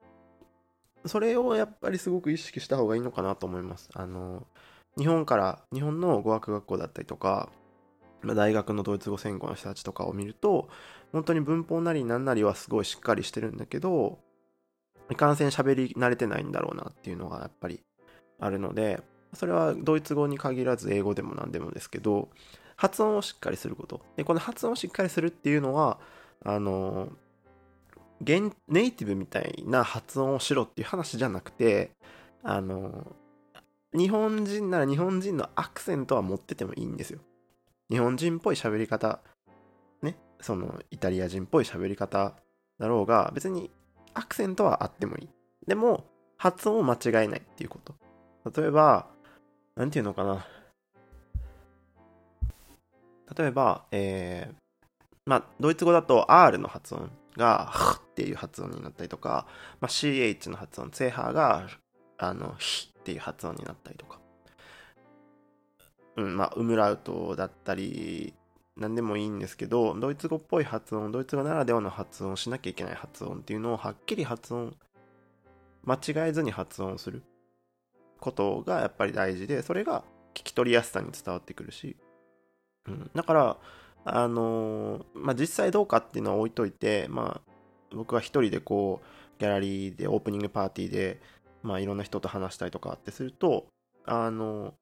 [1.07, 3.88] それをやっぱりすごく意識した方がいいのかなと思います。
[3.94, 4.46] あの、
[4.98, 7.48] 日本から、日本の語学学校だったりとか、
[8.22, 10.68] 大学のドイツ語専攻の人たちとかを見ると、
[11.12, 14.18] 本当に文法なり何なりはすごいしっかりしてるんだけど、
[15.09, 17.81] いかんせん喋り慣れてないんだろうなっていうのがやっぱり
[18.38, 19.02] あるので、
[19.34, 22.28] それはドイツ語に限らず英語でも何でもですけど、
[22.76, 24.00] 発音をしっかりすること。
[24.16, 25.98] で、この発音をしっかりするっていうのは、
[26.44, 27.08] あの、
[28.20, 31.92] ネイティブみたいな発音をしろっていう話じゃなくて、
[32.42, 33.16] あの、
[33.92, 37.20] 日本人なら日本人のアクセントは持っててもいいんですよ。
[37.90, 39.20] 日本人っぽい喋り方、
[40.02, 42.34] ね、そのイタリア人っぽい喋り方
[42.78, 43.70] だろうが、別に
[44.14, 45.28] アクセントはあってもいい。
[45.66, 46.04] でも、
[46.36, 47.94] 発音を間違えないっていうこと。
[48.60, 49.08] 例えば、
[49.78, 50.44] なんていうのかな。
[53.36, 54.54] 例えば、えー、
[55.24, 59.46] まあ、ドイツ語だと R の発音が、はっていう発音になったりとか、
[59.80, 61.68] まあ、CH の発音、ツェハが、
[62.16, 64.18] あの、ひっていう発音になったりとか。
[66.16, 68.34] うん、まあ、ウムラウトだったり、
[68.76, 74.74] 何でもいいんですけど、ドイツ語っぽい発音、ドイツ語ならではの発音しなきゃいけない発音っていうのをはっきり発音、
[75.84, 77.22] 間違えずに発音する
[78.20, 80.04] ことがやっぱり大事で、それが
[80.35, 81.96] 聞き取りやすさに伝わってくるし、
[82.87, 83.57] うん、だから、
[84.04, 91.20] あのー、まあ、実際どうかっていうのは置いといて、まあ、僕は一人でこう、ギャラリーでオープニングパーティーで、
[91.62, 93.66] まあ、いろんな人と話したりとかってすると、
[94.04, 94.72] あのー、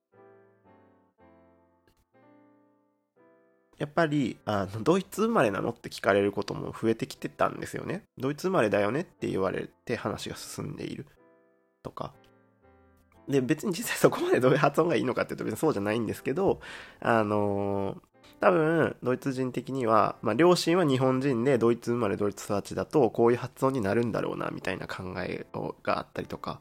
[3.79, 8.05] やっぱりあのドイツ生まれなのって聞かれることも増えてきてたんですよね。
[8.17, 11.07] ドイツ生まれだよねって言われて話が進んでいる
[11.83, 12.15] とか。
[13.29, 16.61] で、別に実際そこまでどういう発音がいいのかっていうと別にそうじゃないんですけど、
[17.01, 18.01] あの、
[18.41, 25.47] 多分、ドイツ人的には、まあ、両親は日本人で、ドイツ生まれ、ドイツ育ちだと、こういう発音になるんだろうな、みたいな考え
[25.83, 26.61] があったりとか、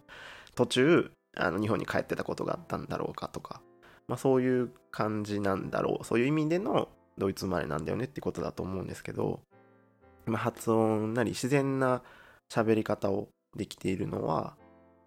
[0.55, 3.61] 途中、あの、日本に帰ってたことがあったんだろうかとか、
[4.07, 6.05] まあ、そういう感じなんだろう。
[6.05, 9.41] そういう意味での、ドイツ生まれなんだよねってことだと思うんですけど、
[10.25, 12.01] まあ、発音なり自然な
[12.49, 14.55] 喋り方をできているのは、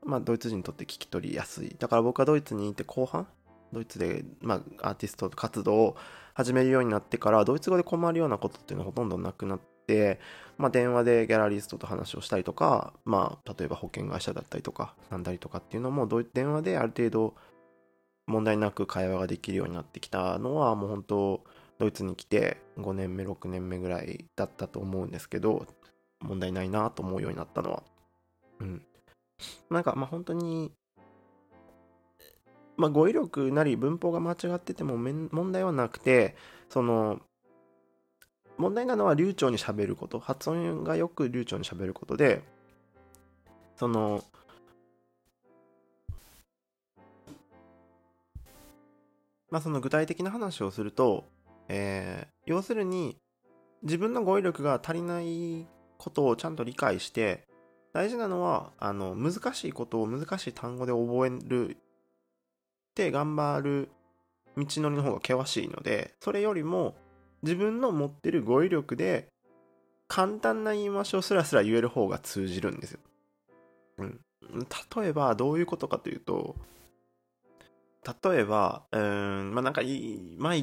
[0.04, 1.76] まあ、ドイツ人にとって聞き取りやすい。
[1.78, 3.26] だから僕はドイツにいて後半、
[3.72, 5.96] ドイツで、まあ、アーティスト活動を
[6.34, 10.20] 始めるようになってから、ドイツ語で困るようなことっていうのはほとんどなくなって、
[10.56, 17.34] まあ、電話でギャラリストと話をしたりとか、まあ、例えば保険会社だったりとか、なんだりとかっていうのも、電話である程度
[18.26, 21.44] 問題なく会話ができるようになってきたのは、もう本当、
[21.78, 25.66] ドイツに来て5年目、6年目ぐらいだったと思うんですけど、
[26.20, 27.82] 問題ないなと思うようになったのは。
[28.60, 28.82] うん。
[29.70, 30.72] なんか、まあ本当に、
[32.76, 36.36] まあ語彙力なり文法が間違ってても問題はなくて、
[36.68, 37.20] その、
[38.56, 42.42] 問題なのは流暢に喋ること、発音がよく流暢に喋ることで、
[43.76, 44.24] その、
[49.50, 51.24] まあその具体的な話をすると、
[51.68, 53.16] えー、要するに
[53.82, 57.47] 自分の語彙力が足りないことをちゃんと理解して
[57.98, 61.76] 大事なのはあの難しいことを難しい単語で覚えるっ
[62.94, 63.88] て頑張る
[64.56, 66.94] 道のりの方が険しいのでそれよりも
[67.42, 69.26] 自分の持ってる語彙力で
[70.06, 73.00] 簡単な言い回しをスラスラ言える方が通じるんですよ。
[73.98, 74.20] うん、
[74.96, 76.54] 例えばどういうことかというと
[78.22, 80.54] 例えばうんまあなんかいいまあ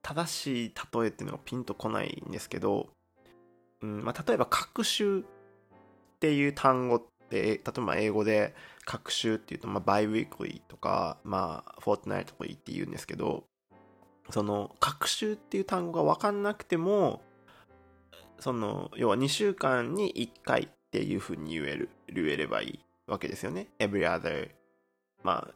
[0.00, 2.88] 正しい例えっていうのがピンとこないんですけど、
[3.82, 5.26] うんまあ、例えば学習
[6.22, 8.54] っていう単語って例えば英語で
[8.86, 13.42] 隔週っていうと、まあ、 biweekly とか、まあ、 fortnightly って言うんですけど
[14.30, 17.22] その隔週っていう単語が分かんなくても
[18.38, 23.66] その要は2週間に1回っていうふうに言える言えればいいわけですよね。
[23.80, 24.50] every other
[25.24, 25.54] まあ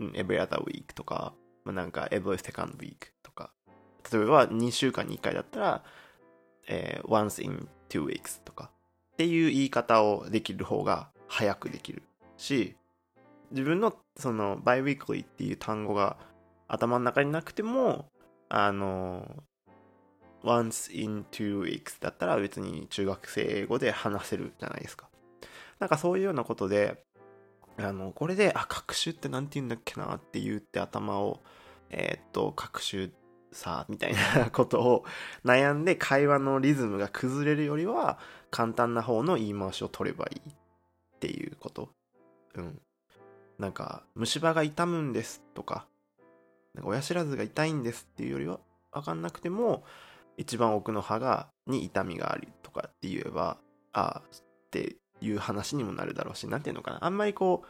[0.00, 1.32] every other week とか、
[1.64, 3.52] まあ、なんか every second week とか。
[4.12, 5.84] 例えば2週間に1回だったら、
[6.66, 8.72] えー、once in two weeks とか。
[9.18, 12.04] っていう言い方をできる方が早くできる
[12.36, 12.76] し
[13.50, 16.16] 自分のその by weekly っていう単語が
[16.68, 18.06] 頭の中になくても
[18.48, 19.42] あの
[20.44, 25.08] once in two weeks だったら別に中学生英語で話せるじゃないですか。
[25.80, 27.02] なんかそういうようなことで、
[27.76, 31.42] あの、これで、あ、学習って何て言うんだっけなって言って頭を、
[31.90, 33.10] えー、っと、学習
[33.52, 35.04] さあ、みたいな ことを
[35.44, 38.18] 悩んで会話のリズムが崩れるよりは、
[38.50, 40.54] 簡単な方の言い回しを取ればいいっ
[41.20, 41.90] ていうこと。
[42.54, 42.80] うん。
[43.58, 45.86] なんか、虫歯が痛むんですとか、
[46.74, 48.60] なんか親知らずが痛いんですっていうよりは、
[48.92, 49.84] わかんなくても、
[50.38, 53.58] 一番奥の歯がに痛みがあるとかって言えば
[53.92, 57.68] ああっていう話にもなるだろうし何ていうのかなあんまりこう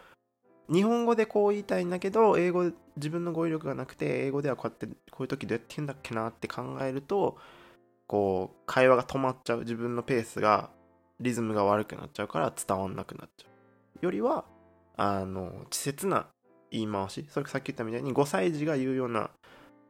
[0.71, 7.37] 日本語でこう言いたいんだけど英語自分の語彙力がなくて英語ではこうやってこういう時どうやって言うんだっけなって考えると
[8.07, 10.71] こう会話が止まっちゃう自分のペースが
[11.21, 13.47] リズムが悪くなっちゃうから伝わんなくなっちゃ
[14.03, 14.45] うよりは
[14.97, 16.27] あの稚拙な
[16.71, 19.31] 言い回しそれさっき言ったみたいに5歳児が言うような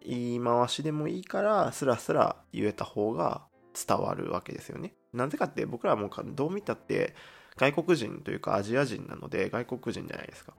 [0.05, 3.43] 言い回しでもいいからスラスラ言えた方が
[3.75, 4.95] 伝わるわけですよね。
[5.13, 7.15] なぜかって僕らはもうどう見たって
[7.57, 10.55] 外国人というかアジア人なので外国人じゃないですか。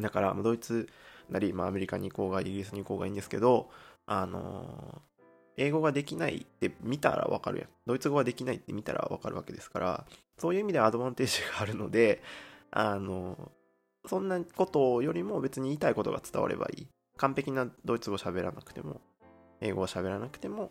[0.00, 0.88] だからドイツ
[1.30, 3.68] なり、まあ、アメリカに行こうがイギリスに行こうがいいんですけど、
[4.06, 7.68] あのー、英語ができないって見たらわかるやん。
[7.86, 10.04] ドイツ語ができないって見たらわかるわけですから、
[10.38, 12.22] そういう意味でアドバンテージがあるので、
[12.70, 16.86] あのー、そんなことよりも別に言いたいことが伝わればいい。
[17.16, 19.00] 完璧なドイツ語喋らなくても、
[19.60, 20.70] 英語を喋らなくても、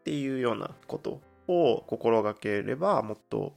[0.00, 3.54] っていうようなことを心がければ、もっと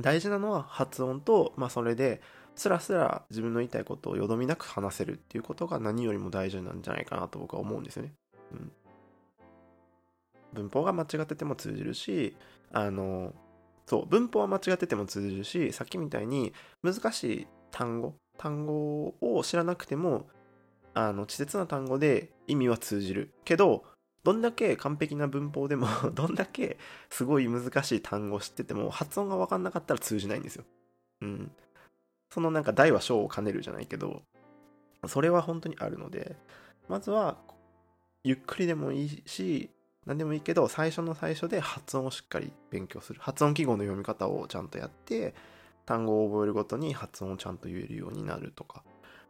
[0.00, 2.20] 大事なのは発音と、まあそれで、
[2.56, 8.12] スラスラ自分の言いたいことをよどみなく話せるっていうことが何よりも大事なんじゃないかなと僕は思うんですよね。
[8.52, 8.72] うん。
[10.54, 12.34] 文法が間違ってても通じるし、
[12.72, 13.34] あの、
[13.86, 20.26] そう、文法は間違ってても通じるし、さっきみたいに難しい単語、単語を知らなくても
[20.96, 23.84] あの稚拙な単語で意味は通じるけど
[24.24, 26.78] どんだけ完璧な文法でも どんだけ
[27.10, 30.64] すごい難しい単語を知ってても発音が分かんなかったら通じないんですよ。
[31.20, 31.52] うん。
[32.30, 34.22] そのなんか大は小を兼ねるじゃないけど
[35.06, 36.36] それは本当にあるので
[36.88, 37.36] まずは
[38.24, 39.70] ゆっくりでもいいし
[40.04, 45.34] 何でもいいけど最初の最初で発音をしっかり勉強する発音記号の読み方をちゃんとやって
[45.84, 48.82] 単語を覚えるごとに発音をちゃんと言えるようになるとか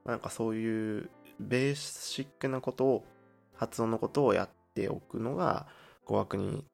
[0.04, 3.04] なんかそういうベーシックなことを、
[3.54, 5.66] 発音のことをやっておくのが、
[6.04, 6.64] 語学に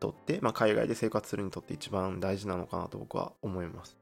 [0.00, 3.96] とって、まあ、海外で生活するにとって一番大事なのかなと僕は思います。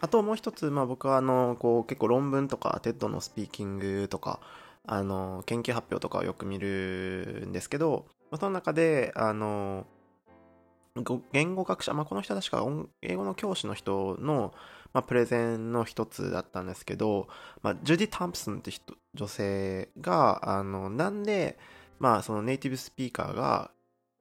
[0.00, 4.40] あともう一つ、まあ、僕はあのこう結構論文とか TED のスピーキングとか
[4.86, 9.86] あの研究発表とかをよく見るんですけど、まあ、その中であの
[11.32, 12.64] 言語学者、まあ、この人は確か
[13.02, 14.52] 英語の教師の人の
[14.94, 17.26] まあ、プレゼンの一つだったんですけど、
[17.62, 21.58] まあ、ジュディ・タンプソンって人女性があのなんで、
[21.98, 23.72] まあ、そのネイティブスピーカーが、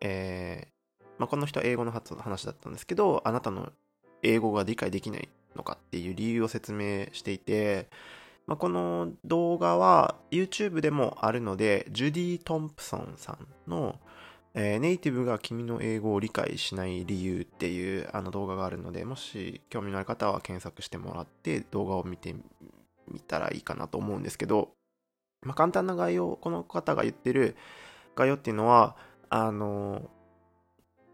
[0.01, 3.71] えーまあ、この人は英語の話だったんですけどあなたの
[4.23, 5.29] 英語が理解できない。
[5.55, 7.87] のかっていう理由を説明していて、
[8.47, 13.99] まあ、この動画は YouTube でもあるのでジュディ・トンプソンさんの
[14.55, 22.35] えー、ネイティブが君の英語を理解しない理由っていうあの動画があるので、もし興味のある方は検索してもらって動画を見て
[23.11, 24.69] みたらいいかなと思うんですけど、
[25.41, 27.55] まあ、簡単な概要、この方が言ってる
[28.15, 28.95] 概要っていうのは、
[29.29, 30.09] あの、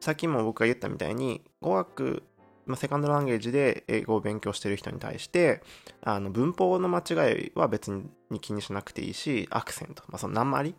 [0.02, 2.24] さっきも僕が言ったみたいに、語学、
[2.70, 5.62] まあ、セカンドランゲージで英語を勉強してる人に対して、
[6.02, 7.92] あの文法の間違いは別
[8.30, 10.76] に気にしなくていいし、アクセント、まあ、その鉛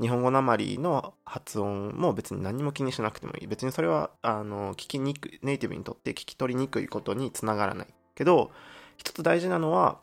[0.00, 3.46] 日本語なまりの発音も別に何も気にしなくてもいい。
[3.46, 7.88] 別にそれは、あの、聞きにくい、ネイティブにとって聞き取りにくいことにつながらない。
[8.14, 8.52] けど、
[8.96, 9.98] 一つ大事なのは、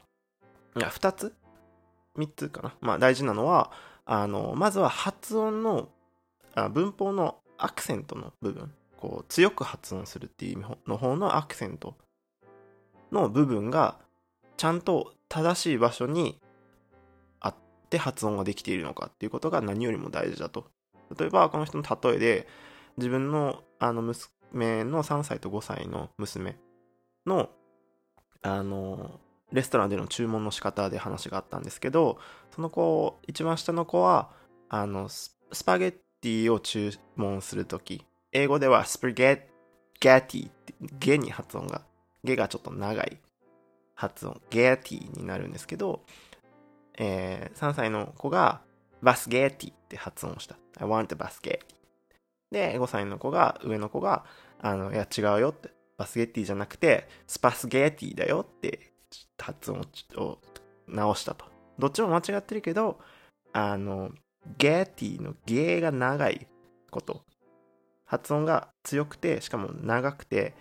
[0.75, 1.33] いや、二つ
[2.17, 2.75] 3つかな。
[2.81, 3.71] まあ大事なのは、
[4.05, 5.89] あの、まずは発音の、
[6.55, 8.73] あ文法のアクセントの部分。
[8.97, 11.95] こう、強く発音するっていう意味の方のアクセント
[13.11, 13.97] の部分が、
[14.57, 16.39] ちゃんと正しい場所に
[17.39, 17.55] あっ
[17.89, 20.67] て発音ができているのかっていうことが何よりも大事だと。
[21.17, 22.47] 例えば、この人の例えで、
[22.97, 26.57] 自分のあの娘の3歳と5歳の娘
[27.25, 27.49] の、
[28.41, 29.19] あの、
[29.51, 32.19] レストランでの注文の仕方で話があったんですけど、
[32.53, 34.31] その子、一番下の子は、
[34.69, 35.91] あの、スパゲッ
[36.21, 38.05] ティを注文するとき、
[38.35, 39.39] 英語ではスパゲッ
[40.01, 41.83] ゲッティって、ゲに発音が、
[42.25, 43.17] ゲがちょっと長い
[43.95, 46.01] 発音、ゲーティになるんですけど、
[46.97, 48.59] えー、3歳の子が
[49.01, 50.57] バスゲーティって発音した。
[50.77, 52.73] I want a バスゲーティ。
[52.73, 54.25] で、5歳の子が、上の子が、
[54.59, 58.91] あの、いや違うよって、バスゲッティじゃなくて、スパスゲーティだよって
[59.39, 60.39] 発音を
[60.89, 61.45] 直したと。
[61.79, 62.99] どっちも間違ってるけど、
[63.53, 64.11] あの、
[64.57, 66.47] ゲーティのゲーが長い
[66.91, 67.23] こと。
[68.05, 70.53] 発音が強くて、しかも長くて、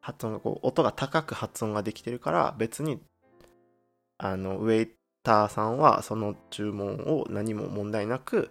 [0.00, 3.00] 発音がこう、音が高く発音ができてるから、別に、
[4.16, 8.50] あの、ウェイターさんはその注文を何も問題なく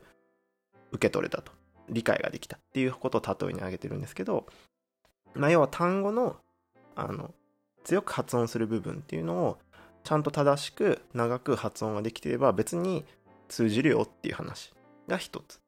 [0.91, 1.57] 受け取れたと。
[1.89, 4.45] 理解ができたっていうことを例えに挙げてるんですけど、
[5.33, 6.35] まあ、要は単語の、
[6.95, 7.33] あの、
[7.83, 9.57] 強く発音する部分っていうのを
[10.03, 13.05] ちゃんと正しく長く発音ができてれば別に
[13.47, 14.73] 通じるよっていう話
[15.07, 15.61] が一つ。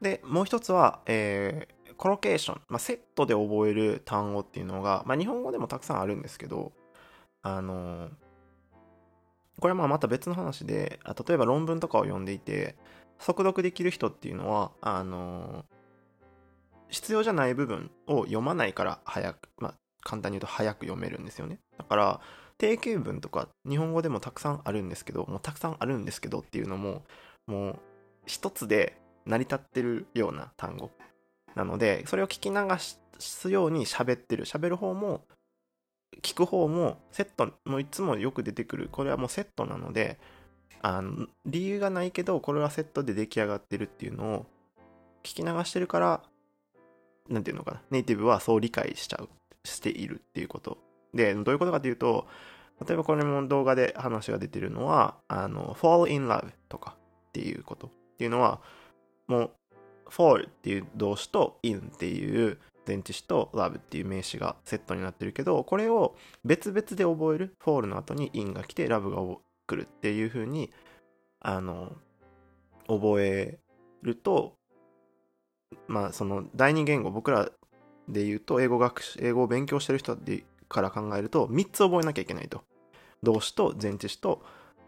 [0.00, 6.72] で、もう一つは、えー、コロケーション、まあ、セットで覚える単語っていうのが、まあ、日本語でもたくさんあるんですけど、
[7.42, 8.10] あのー、
[9.60, 12.76] これはまあまた別の話で、例えば論文とかを読んでいて、
[13.18, 15.74] 速読できる人っていうのは、あのー、
[16.88, 21.58] 必要じゃない部分を読まないから早く、まあ、簡単に言うと早く読めるんですよね。
[21.78, 22.20] だから、
[22.58, 27.02] 定型文とか日本語でもたくさんあるんですけど、もうたくさんあるんですけどっていうのも、
[27.46, 27.80] もう
[28.26, 28.96] 一つで
[29.26, 30.90] 成り立ってるような単語
[31.54, 32.56] なので、それを聞き流
[33.18, 34.44] すように喋ってる。
[34.44, 35.24] 喋る方も、
[36.22, 38.88] 聞く方もセット、もいつもよく出てくる。
[38.90, 40.18] これはもうセットなので、
[40.82, 44.46] あの、理由がないけど、これはセットで出来上がってるっていうのを
[45.22, 46.22] 聞き流してるから、
[47.28, 49.28] なんていうのかな、ネイティブはそう理解しちゃう。
[49.64, 50.78] しているっていうこと。
[51.12, 52.26] で、どういうことかというと、
[52.86, 56.96] 例えばこれも動画で話が出てるのは、あの、fall in love とか
[57.28, 58.60] っていうことっていうのは、
[59.26, 59.50] もう、
[60.08, 70.70] fall っていう動詞と in っていう前置詞と love っていう名詞がセットになってるけど、これを別々で覚える、fall の後に in が来て love が来るっていう風に、
[71.40, 71.92] あの、
[72.86, 73.58] 覚え
[74.02, 74.54] ると、
[75.88, 77.50] まあその第二言語、僕ら
[78.08, 80.16] で言うと、英語学習、英語を勉強してる人
[80.68, 82.62] から考えると、3つ覚えなきゃいけないと。
[83.22, 84.42] 動詞と前置詞と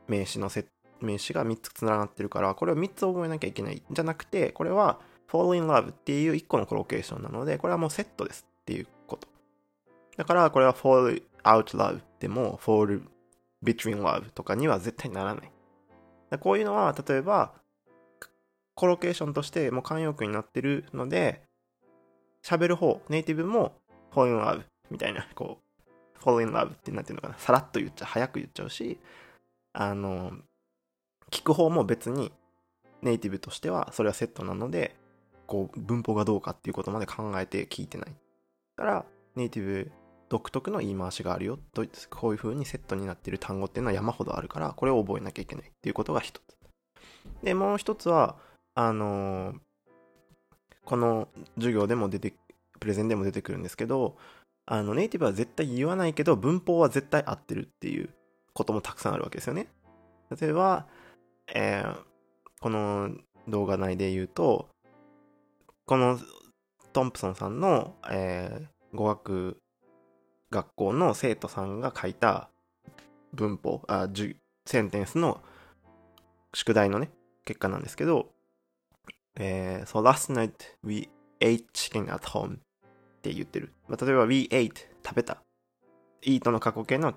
[0.09, 0.68] 名詞のセット
[1.01, 9.28] 名詞が3つつながってるから、これを3つ覚えなきゃいけないじゃなくて、これは fall in love っていう1個のコロケーションなので、これはもうセットですっていうこと。
[10.16, 13.03] だから、これは fall out love でも fall
[13.62, 15.51] between love とかには絶対ならない。
[16.40, 17.53] こういうのは、例えば、
[18.74, 21.42] コロケーションとしてもう慣用句になってるので、
[22.44, 23.72] 喋る方、ネイティブも
[24.12, 27.38] fall in love みたいな、こう、fall in love ってなってるのかな。
[27.38, 28.99] さらっと言っちゃう、早く言っちゃうし、
[29.72, 30.32] あの、
[31.31, 32.33] 聞く方も別に
[33.03, 34.97] ネイティブとしてはそれはセットなので、
[35.47, 38.14] こう、文法がどうかっていうことまで考えて聞いてない。
[38.77, 39.05] から、
[39.35, 39.93] ネイティブ
[40.29, 41.85] 独特の言い回しがあるよと。
[42.11, 46.57] こういう風にセットになってる単語っていうのは山ほどあるから、これを覚えなきゃいけないっていうことが一つ。
[47.43, 48.37] で、もう一つは、
[48.74, 49.59] あのー、
[50.85, 52.35] この授業でも出て、
[52.81, 54.16] プレゼンでも出てくるんですけど、
[54.66, 58.11] あの、ネイティブは絶対言わないけど、文法は絶対合ってるっていう
[58.53, 59.68] こともたくさんあるわけですよね。
[60.41, 60.87] 例えば、
[61.55, 61.97] えー、
[62.61, 63.11] この
[63.49, 64.68] 動画内で言うと、
[65.86, 66.18] この
[66.92, 69.59] トンプソンさんの、えー、語学
[70.51, 72.49] 学校の生徒さんが書いた
[73.32, 74.09] 文法、あ、
[74.64, 75.40] センテンスの
[76.55, 77.11] 宿題のね、
[77.44, 78.30] 結果なんですけど、
[79.38, 81.09] えー、so last night we
[81.40, 82.59] ate chicken at home っ
[83.22, 83.72] て言ってる。
[83.88, 84.72] まあ、例えば we ate
[85.05, 85.42] 食べた。
[86.22, 87.14] eat の過去形の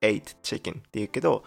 [0.00, 1.44] ate chicken って言うけど、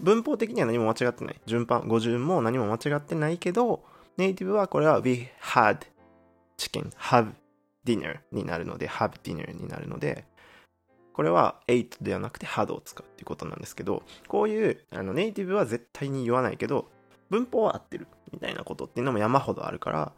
[0.00, 1.40] 文法的には何も間違ってない。
[1.46, 3.84] 順番、語順も何も間違ってないけど、
[4.16, 5.78] ネイティブはこれは we had
[6.58, 7.32] chicken, have
[7.84, 10.24] dinner になるので、have dinner になるので、
[11.12, 16.90] これは ate ではなくて had を使うっていうことなんですけど、こういうあのネイティブは絶対に言わないけど、
[17.30, 20.12] 文法は合ってるみたいなことっていうのも山ほどあるから、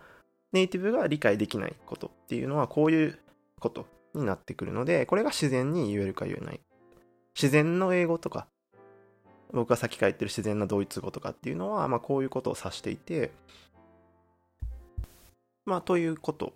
[0.53, 3.19] ネイティブが理解できないことっていうのはこういう
[3.61, 6.61] ことになってくるので、これが自然に言えるか言えない。
[7.35, 8.47] 自然の英語とか、
[9.53, 13.31] 僕がさっきから言ってる自然なドイツ語とかっていうのは、まあ、こういうことを指していて、
[15.65, 16.55] まあ、ということ。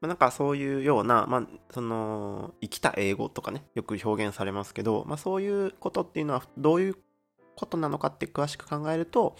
[0.00, 6.96] まあ、なんかそういうような、まあ、その生きた英語とかねよく表現されますけど、まあ、そういうことっていうのはどういう
[7.56, 9.34] ことなのかって詳しく考えると、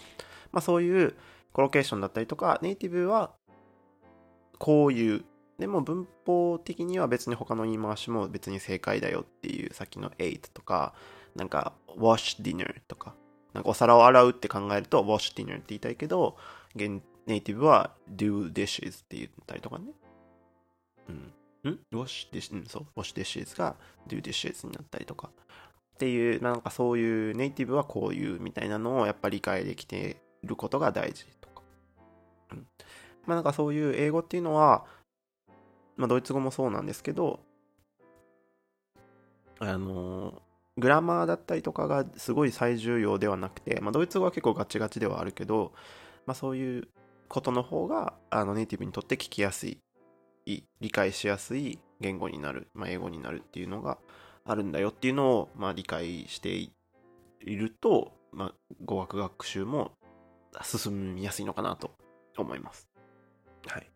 [0.51, 1.15] まあ、そういう
[1.53, 3.31] コロケーションだったりとかネイティブは
[4.57, 5.23] こういう
[5.59, 10.93] でも文法的には別に他の言い回しも別に正解だよっていうさっきの8とか
[11.35, 13.13] なんか wash dinner とか
[13.53, 16.37] なんかお皿を洗うって考えると wash dinner って言いたいけど
[16.75, 19.85] ネイティブは do dishes って言ったりとかね
[21.09, 21.71] うん。
[21.71, 22.85] ん ?wash dishes、うん、そう。
[22.95, 23.75] wash dishes が
[24.07, 25.29] do dishes になったりとか。
[25.95, 31.61] っていう、なんかそういうネイティブはこういうみたいなのをやっぱり理解できていることが大事とか。
[32.51, 32.67] うん。
[33.25, 34.85] まあなんかそういう英語っていうのは、
[35.99, 37.41] まあドイツ語もそうなんですけど、
[39.59, 40.41] あの
[40.77, 45.73] グラマーだったりとかがすごい最重要ではなくて、まあ、ドイツ語は結構ガチガチではあるけど、
[46.25, 46.87] まあ、そういう
[47.27, 49.81] ことの方があのネイティブにとって聞きやすい
[50.45, 53.97] 理解しやすい言語になる、まあ、英語になるっていうのが
[54.45, 56.71] あるんだよっていうのを、まあ、理解してい
[57.45, 58.53] ると、まあ、
[58.85, 59.91] 語学学習も
[60.63, 61.91] 進みやすいのかなと
[62.37, 62.87] 思います。
[63.67, 63.91] はい。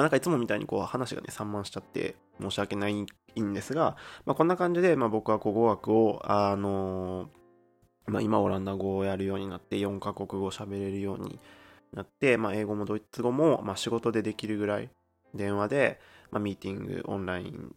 [0.00, 3.06] まあなんかいつもみたいにこう話がね散漫しちゃって申し訳ないん
[3.52, 11.38] ですが、まあ、こんな感じで、まあ、僕はこう語学を、あのー、まあ、今オランダ語をやるようになって4カ国語喋れるように
[11.92, 14.90] なって、まあ、英語もドイツ語も、まあ、仕事でできるぐらい
[15.34, 17.74] 電話で、まあ、ミーティングオンライン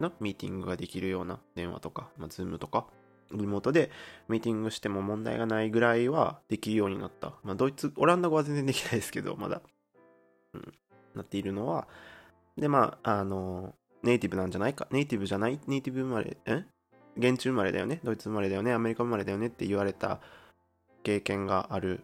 [0.00, 2.86] のミーティングができるような電話とか、まあ、ズームとか
[3.32, 3.90] リモートで
[4.28, 7.32] ミーティングしても問題がないぐらいはできるようになった。
[7.42, 9.62] まあ、ドイツ、オランダ語は全然できないですけど、まだ、
[10.52, 10.72] うん、
[11.16, 11.86] なっているのは、
[12.56, 16.64] で、まあ、あの、ネイティブなんじゃないか、ネイティブじゃない、ネイティブ生まれ、え？
[17.16, 19.46] 現地生まれだよね、ドイツ生まれだよね、アメリカ生まれだよね？
[19.46, 20.20] って言われた
[21.02, 22.02] 経験があるっ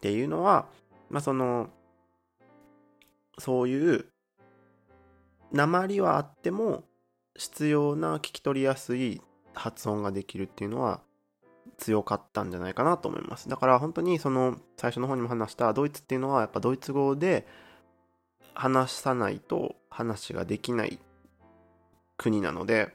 [0.00, 0.66] ていうのは、
[1.10, 1.68] まあその、
[3.38, 4.06] そういう
[5.52, 6.84] 鉛はあっても
[7.36, 9.20] 必要な聞き取りやすい
[9.54, 11.00] 発音ができるっていうのは
[11.78, 13.48] 強かったんじゃないかなと思います。
[13.48, 17.46] だから本当にその最初の方にも話したドイツっていうのはやっぱドイツ語で
[18.54, 20.98] 話さないと話ができない
[22.16, 22.94] 国なので、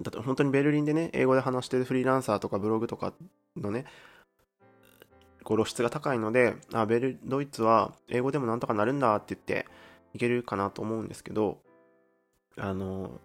[0.00, 3.12] だって本当にベルリンでね、英語で話してるフリーランサーとかブログとか
[3.56, 3.84] のね、
[5.46, 9.66] 露出が高いので、あ、ベル、ドイツは英語でもなんとかなるんだって言って
[10.14, 11.58] いけるかなと思うんですけど、
[12.56, 13.20] あの、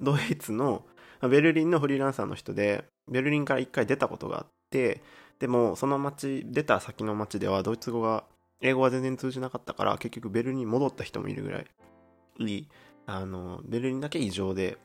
[0.00, 0.84] ドイツの、
[1.22, 5.02] ベルリンのフリーランサーの人で、ベルリンから一回出たことがあって、
[5.38, 8.24] でもその町、出た先の町ではドイツ語が、
[8.60, 12.68] 英語は全然通じなかったから、結局ベルリンに戻った人もいるぐらい、
[13.06, 14.78] あの、ベルリンだけ異常で、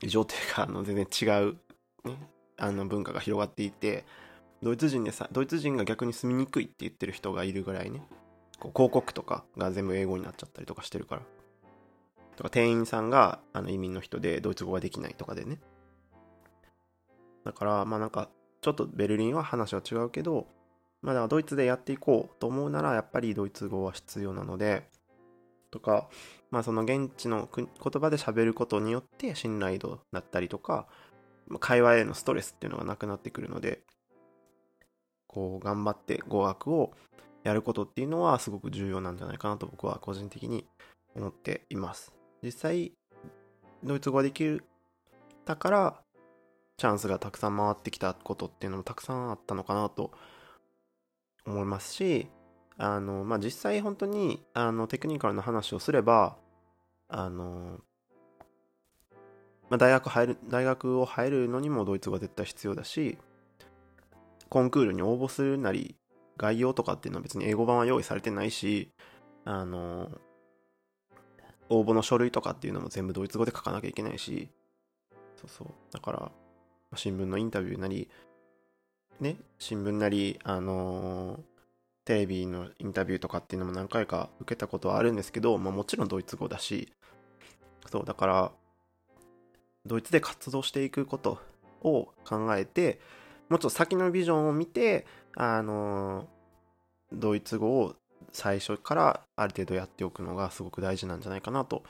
[0.00, 1.54] 異常っていうか、あの、全然違う、
[2.08, 2.16] ね、
[2.56, 4.04] あの文化が広がっていて、
[4.62, 8.02] ドイツ人でさ、ドイツ人が逆に住みにくいって言ってる人がいるぐらいね、
[8.58, 11.22] こう広告とかが全部英語になっちゃったりとかしてるから。
[12.36, 15.60] とか店員さんがあの移民の人でドイツ語ができないとかでね。
[17.44, 18.30] だから、まあなんか、
[18.62, 20.46] ちょっとベルリンは話は違うけど、
[21.04, 24.88] まあだからドイツでやっていこうと思うなら、やっぱりドイツ語は必要なので、
[25.70, 26.08] とか、
[26.50, 30.88] まあその現地の言葉で喋ることによって信頼度だったりとか、
[31.60, 33.82] 会話へのストレスっていうのがなくなってくるので、
[35.26, 36.92] こう頑張って語学を
[37.42, 40.66] やることっていうのはすごく重要なんじゃないかなと僕は個人的に
[41.14, 42.14] 思っています。
[42.42, 42.92] 実際、
[43.82, 44.62] ドイツ語ができ
[45.44, 46.00] たから、
[46.78, 50.12] チャンスがたくさん回ってきたことっていうのもたくさんあったのかなと
[51.46, 52.28] 思いますし、
[52.76, 56.36] あの、まあ、実際本当に、あの、テクニカルな話をすれば、
[57.08, 57.78] あの、
[59.70, 63.18] まあ、大学入る、大学を入るのにもドイツ語は絶対必要だし、
[64.48, 65.96] コンクールに応募するなり、
[66.36, 68.90] 概要とかっていうのは別に英語版は用意されてないし、
[69.44, 70.10] あの、
[71.68, 74.48] 応募の書類とかっていうのも全部ドイツ語で書かなきゃいけないし、
[75.36, 75.68] そうそう。
[75.92, 76.32] だから、
[76.96, 78.08] 新聞のインタビューなり、
[79.20, 81.40] ね、新聞なり、あの
[82.04, 86.92] テレビのインタビューとかっていうのも何回か受けたことはあるんですけど、まあ、もちろんドイツ語だし、
[87.90, 88.52] そう、だから、
[89.86, 91.38] ドイツで活動していくこと
[91.82, 93.00] を考えて、
[93.48, 95.06] もうちょっと先のビジョンを見て、
[95.36, 96.28] あの
[97.12, 97.94] ドイツ語を
[98.32, 101.82] 最初からある程度やっておくのがすごく大事なんじゃないかなと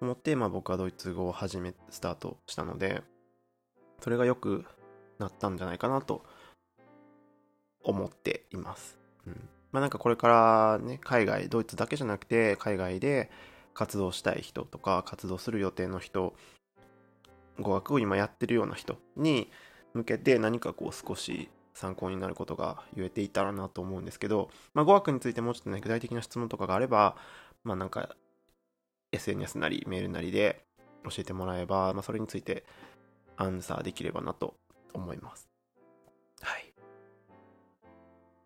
[0.00, 3.02] 思って、まあ、僕はドイツ語を始めスタートしたので
[4.00, 4.64] それが良く
[5.18, 6.24] なったんじゃないかなと
[7.82, 8.98] 思っています。
[9.26, 13.30] うんまあ、なんかこれからね海外ドイツだけじゃなくて海外で
[13.72, 16.34] 活動したい人とか活動する予定の人
[17.60, 19.50] 語学を今やってるような人に
[19.94, 27.16] 向けて何かこう少し参考になることが言えていたらなと思うんですけど、まあ、語学についてもうちょっとね、具体的な質問とかがあれば、
[27.64, 28.16] まあなんか
[29.12, 30.64] SNS なりメールなりで
[31.04, 32.64] 教えてもらえば、まあ、それについて
[33.36, 34.54] アンサーできればなと
[34.92, 35.49] 思います。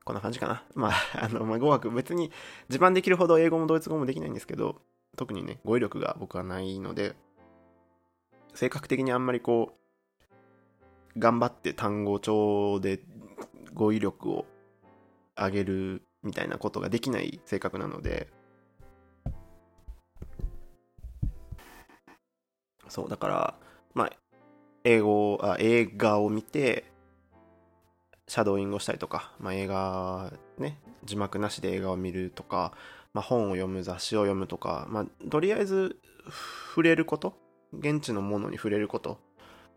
[0.05, 0.64] こんな感じかな。
[0.74, 0.92] まあ、
[1.24, 2.30] あの、まあ、語学別に
[2.68, 4.82] 自慢できるほど英語もドイツ語もできないんですけど、
[5.16, 7.16] 特にね、語彙力が僕はないので、
[8.55, 9.76] 性格的にあんまりこ
[11.16, 13.00] う、頑張って単語帳で
[13.72, 14.46] 語彙力を
[15.36, 18.28] 上げるみたいなことができない性格なので、
[22.88, 23.59] そう、だから、
[23.94, 24.12] まあ、
[24.84, 26.84] 英語、あ映画を見て、
[28.27, 32.72] シャドーイングをしたりとか、まあ、映画、ね、字幕なしで映画を見るとか、
[33.12, 35.97] まあ、本を読む、雑誌を読むとか、まあ、とりあえず
[36.70, 37.35] 触れること、
[37.72, 39.18] 現地のものに触れること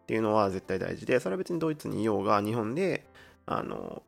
[0.04, 3.06] っていうのは絶対大事で、それは別にドイツにいようが、日本で、
[3.46, 4.04] あの、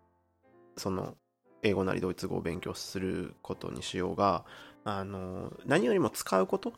[0.78, 1.16] その、
[1.62, 4.46] 英語なりドイツ語を勉強することにしようが、
[4.86, 6.74] あの、何よりも使うこと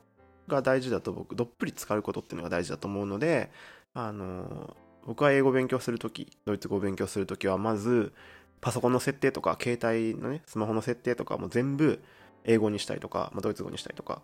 [0.47, 3.51] が大事だと僕、どっぷり使うことっていうのが大事だと思うので、
[3.93, 4.75] あの、
[5.05, 8.13] 僕は英語勉強するとき、ドイツ語を勉強するときは、まず、
[8.61, 12.01] パソコンの設定とか、携帯のね、スマホの設定とかも全部
[12.43, 14.21] 英語にしたりとか、まあ、ドイツ語にしたりとか、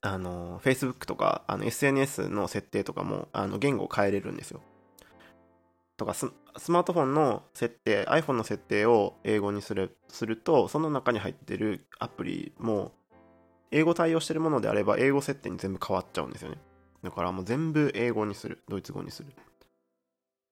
[0.00, 4.60] あの、Facebook とか、あの、SNS の設定とかも、あの、言語を変えれるんですよ。
[5.96, 12.92] とかス、スマートフォンの設定、iPhone の設定を英語にするすると、その中に入ってるアプリも、
[13.70, 16.58] 英語対応してるものであれば、英語設定に全部変わっちゃうんですよね。
[17.02, 18.62] だからもう全部英語にする。
[18.68, 19.28] ドイツ語にする。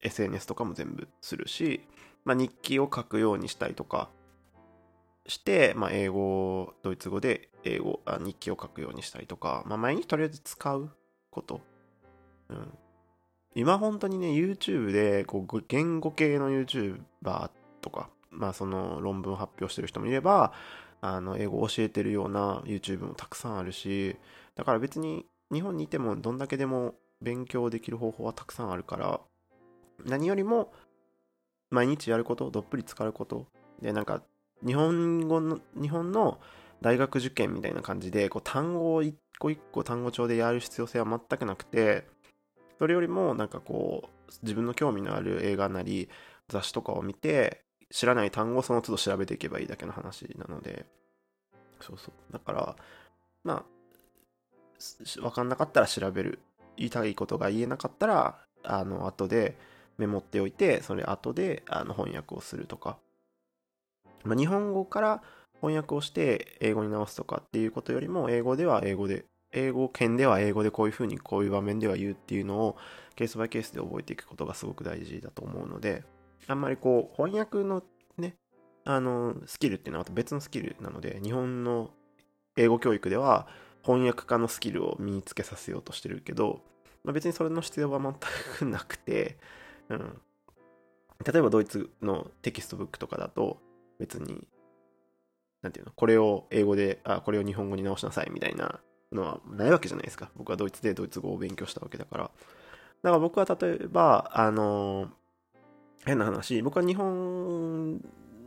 [0.03, 1.81] SNS とかも全部するし、
[2.25, 4.09] まあ、日記を書くようにしたりとか
[5.27, 10.91] して、まあ、英語、ドイツ語で英語あ、日記を書くようにしたりとか、まあ、毎日とりあえず使う
[11.31, 11.61] こと。
[12.49, 12.79] うん。
[13.55, 20.53] 今本当にね、YouTube でこう言語系の YouTuber とか、まあその論文を発表してる人もいれば、
[21.01, 24.17] あの英語を教えてるような YouTube もたくさんあるし、
[24.57, 29.21] だから別に日本にいてもどんだけでも勉強できる方法はたくさんあるから、
[30.05, 30.73] 何よりも
[31.71, 33.47] 毎日やること、どっぷり使うこと、
[33.81, 34.23] で、なんか
[34.65, 36.41] 日本語の、日本の
[36.81, 42.07] 大学受験みたいな感じで、こう単語を一個一個単語帳でやる必要性は全くなくて、
[42.79, 46.09] それよりもなんかこう、自分の興味のある映画なり
[46.49, 50.87] 雑誌とかを見て、知らない単語をその都度調べていけばいいだけの話なので、
[51.81, 52.33] そうそう。
[52.33, 52.77] だから、
[53.45, 53.65] まあ、
[55.21, 56.41] 分かんなかったら調べる。
[56.77, 59.57] 言いたいことが言えなかったら、あの、後で
[59.99, 62.99] メモっておいて、それ後であの翻訳をするとか。
[64.25, 65.23] まあ、日本語から
[65.61, 72.77] 翻訳をして英語に直すとかっていうことよりも、英語では英語で、英語圏では英語でこういうふうにこういう場面では言うっていうのを
[73.15, 76.05] ケースバイケースで覚えていくことがすごく大事だと思うので、
[76.47, 77.83] あんまりこう翻訳の
[78.19, 78.35] ね、
[78.85, 81.91] あの、スキルっていうのはまた別のスキルなので、日本の
[82.57, 83.47] 英語教育では
[83.87, 86.61] 翻訳家のスキルを身につけさせようとしてるけど、
[87.05, 88.15] まあ、別にそれの必要は全
[88.59, 89.39] くなくて、
[89.89, 90.21] うん。
[91.25, 93.59] 例えばドイツのテキストブックとかだと、
[94.01, 94.49] 別に、
[95.63, 98.81] なんていうの、これを英語で、あ、これを日本語に直しなさいみたいな
[99.13, 100.31] のはないわけじゃないですか。
[100.37, 102.25] 僕はドイツでドイツ語を勉強したわけだから。
[102.25, 102.41] だか
[103.11, 105.11] ら僕は例えば、あの、
[106.05, 108.01] 変な話、僕は日本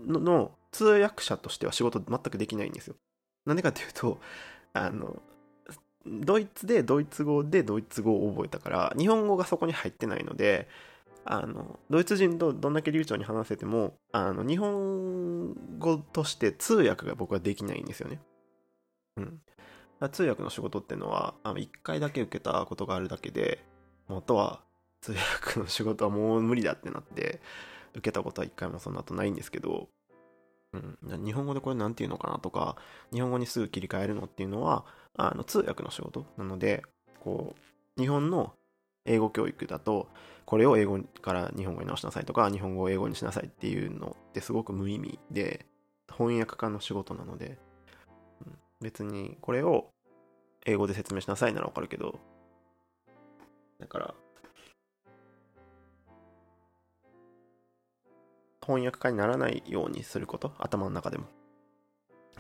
[0.06, 2.96] の通訳者としては仕事全くできないんですよ。
[3.46, 4.20] なんでかっていうと、
[4.74, 5.22] あの、
[6.06, 10.68] ドイツでドイツ語でドイツ語を覚えたから、日本語がそこに入ってないので、
[11.26, 18.20] あの、ドイツ人とどんだけ流暢に話せても、あの、日本語として通訳が僕はできないんですよね。
[19.18, 19.42] うん。
[20.12, 23.64] 通訳の仕事っていうのは、あの、一回だけ受けたことがあるだけで、
[24.08, 24.64] あとは、
[25.02, 27.42] 通訳の仕事はもう無理だってなって、
[27.94, 29.90] 受けたことは一回もその後ないんですけど、
[30.74, 30.78] う
[31.18, 32.76] ん、日本語でこれ何て言うのかなとか、
[33.12, 36.84] 日本語にすぐ切り替えるのっていうのは、あの通訳の仕事なので、
[37.20, 37.56] こ
[37.98, 38.54] う、日本の
[39.06, 40.08] 英語教育だと、
[40.46, 45.66] これを英語から日本語に直しなさいとか、日本語を英語にしなさいっていうのってすごく無意味で、
[46.12, 47.58] 翻訳家の仕事なので、
[48.46, 49.90] うん、別にこれを
[50.66, 52.20] 英語で説明しなさいならわかるけど、
[53.80, 54.16] だから、
[58.62, 61.26] 翻訳家にならないようにすること、頭の中でも、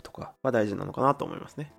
[0.03, 1.73] とかは大事なのかなと思いますね。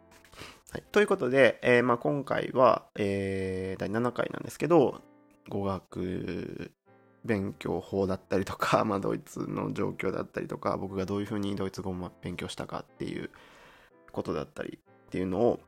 [0.71, 5.03] はい、ということで、えー、まあ、今回は、えー、第7回なんですけど、
[5.49, 6.71] 語学
[7.25, 13.31] 勉強法だったりとか、 まあ、ドイツの状況だったりとか、僕がどういうふうにドイツ語を勉強したかっていう
[14.13, 15.61] ことだったりっていうのを、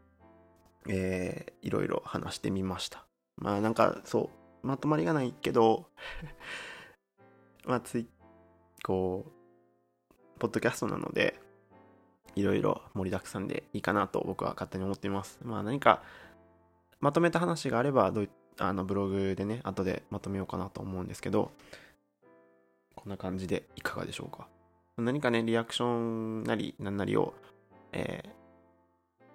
[0.89, 3.07] えー、いろいろ話してみました。
[3.37, 4.31] まあなんかそ
[4.63, 5.87] うまとまりがないけど
[7.67, 8.07] まあつい
[8.83, 9.33] こう
[10.39, 11.39] ポッドキャストなので
[12.35, 15.39] いろいろ盛りだくさんでいいかなと僕は勝手に思っています。
[15.45, 16.03] まあ何か
[17.01, 18.29] まとめた話があればどう
[18.59, 21.51] あのブログでね後でまとめようかなと思うんですけど
[22.95, 24.47] こんな感じでいかがでしょうか。
[24.97, 27.35] 何かねリアクションなり何なりを、
[27.93, 28.33] えー、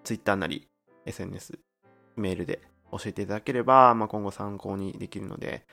[0.04, 0.68] Twitter なり
[1.06, 1.60] SNS
[2.16, 5.66] メールで教えていただければ、まあ、今後参考にできるので、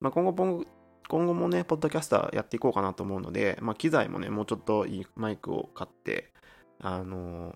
[0.00, 0.64] まあ、今後
[1.10, 6.32] 今後もね、ポッドキャスターやっていこうかなと思うので、まあ、機材もね、もうちょっといいマイクを買って、
[6.80, 7.54] あのー、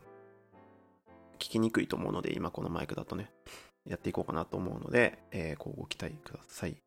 [1.39, 3.31] 聞きにくいと思うので、今このマイクだとね、
[3.89, 6.73] やっていこうかなと思うので、えー、こうご期待ください。
[6.73, 6.79] で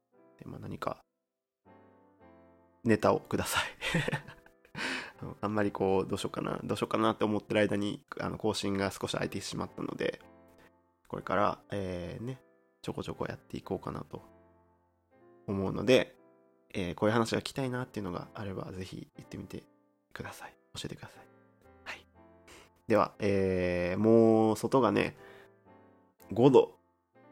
[0.43, 0.97] まあ、何か、
[2.84, 3.63] ネタをください
[5.39, 10.20] あんまりこう、どうしようかな、どうしようかなって思ってる間に、あの更新が少し空いてしまったので、
[11.07, 12.41] これから、えー、ね、
[12.82, 14.22] ちょこちょこやっていこうかなと
[15.47, 16.16] 思うので、
[16.74, 19.63] えー、こういう話が聞きたいなっていうのがあれば、ぜひ言ってみて
[20.13, 20.53] ください。
[20.76, 21.18] 教えてください。
[21.84, 22.05] はい。
[22.88, 25.15] では、えー、もう外がね、
[26.32, 26.78] 5度。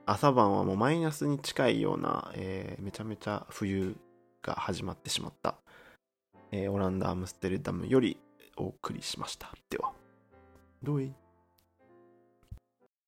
[0.08, 3.96] 朝晩はもうマイナスに近いような、えー、めちゃめちゃ冬
[4.44, 5.56] が始まってしまった、
[6.52, 8.20] えー、オランダ・アムステルダムより
[8.56, 9.52] お送りしました。
[9.70, 9.94] では、
[10.84, 11.12] どうい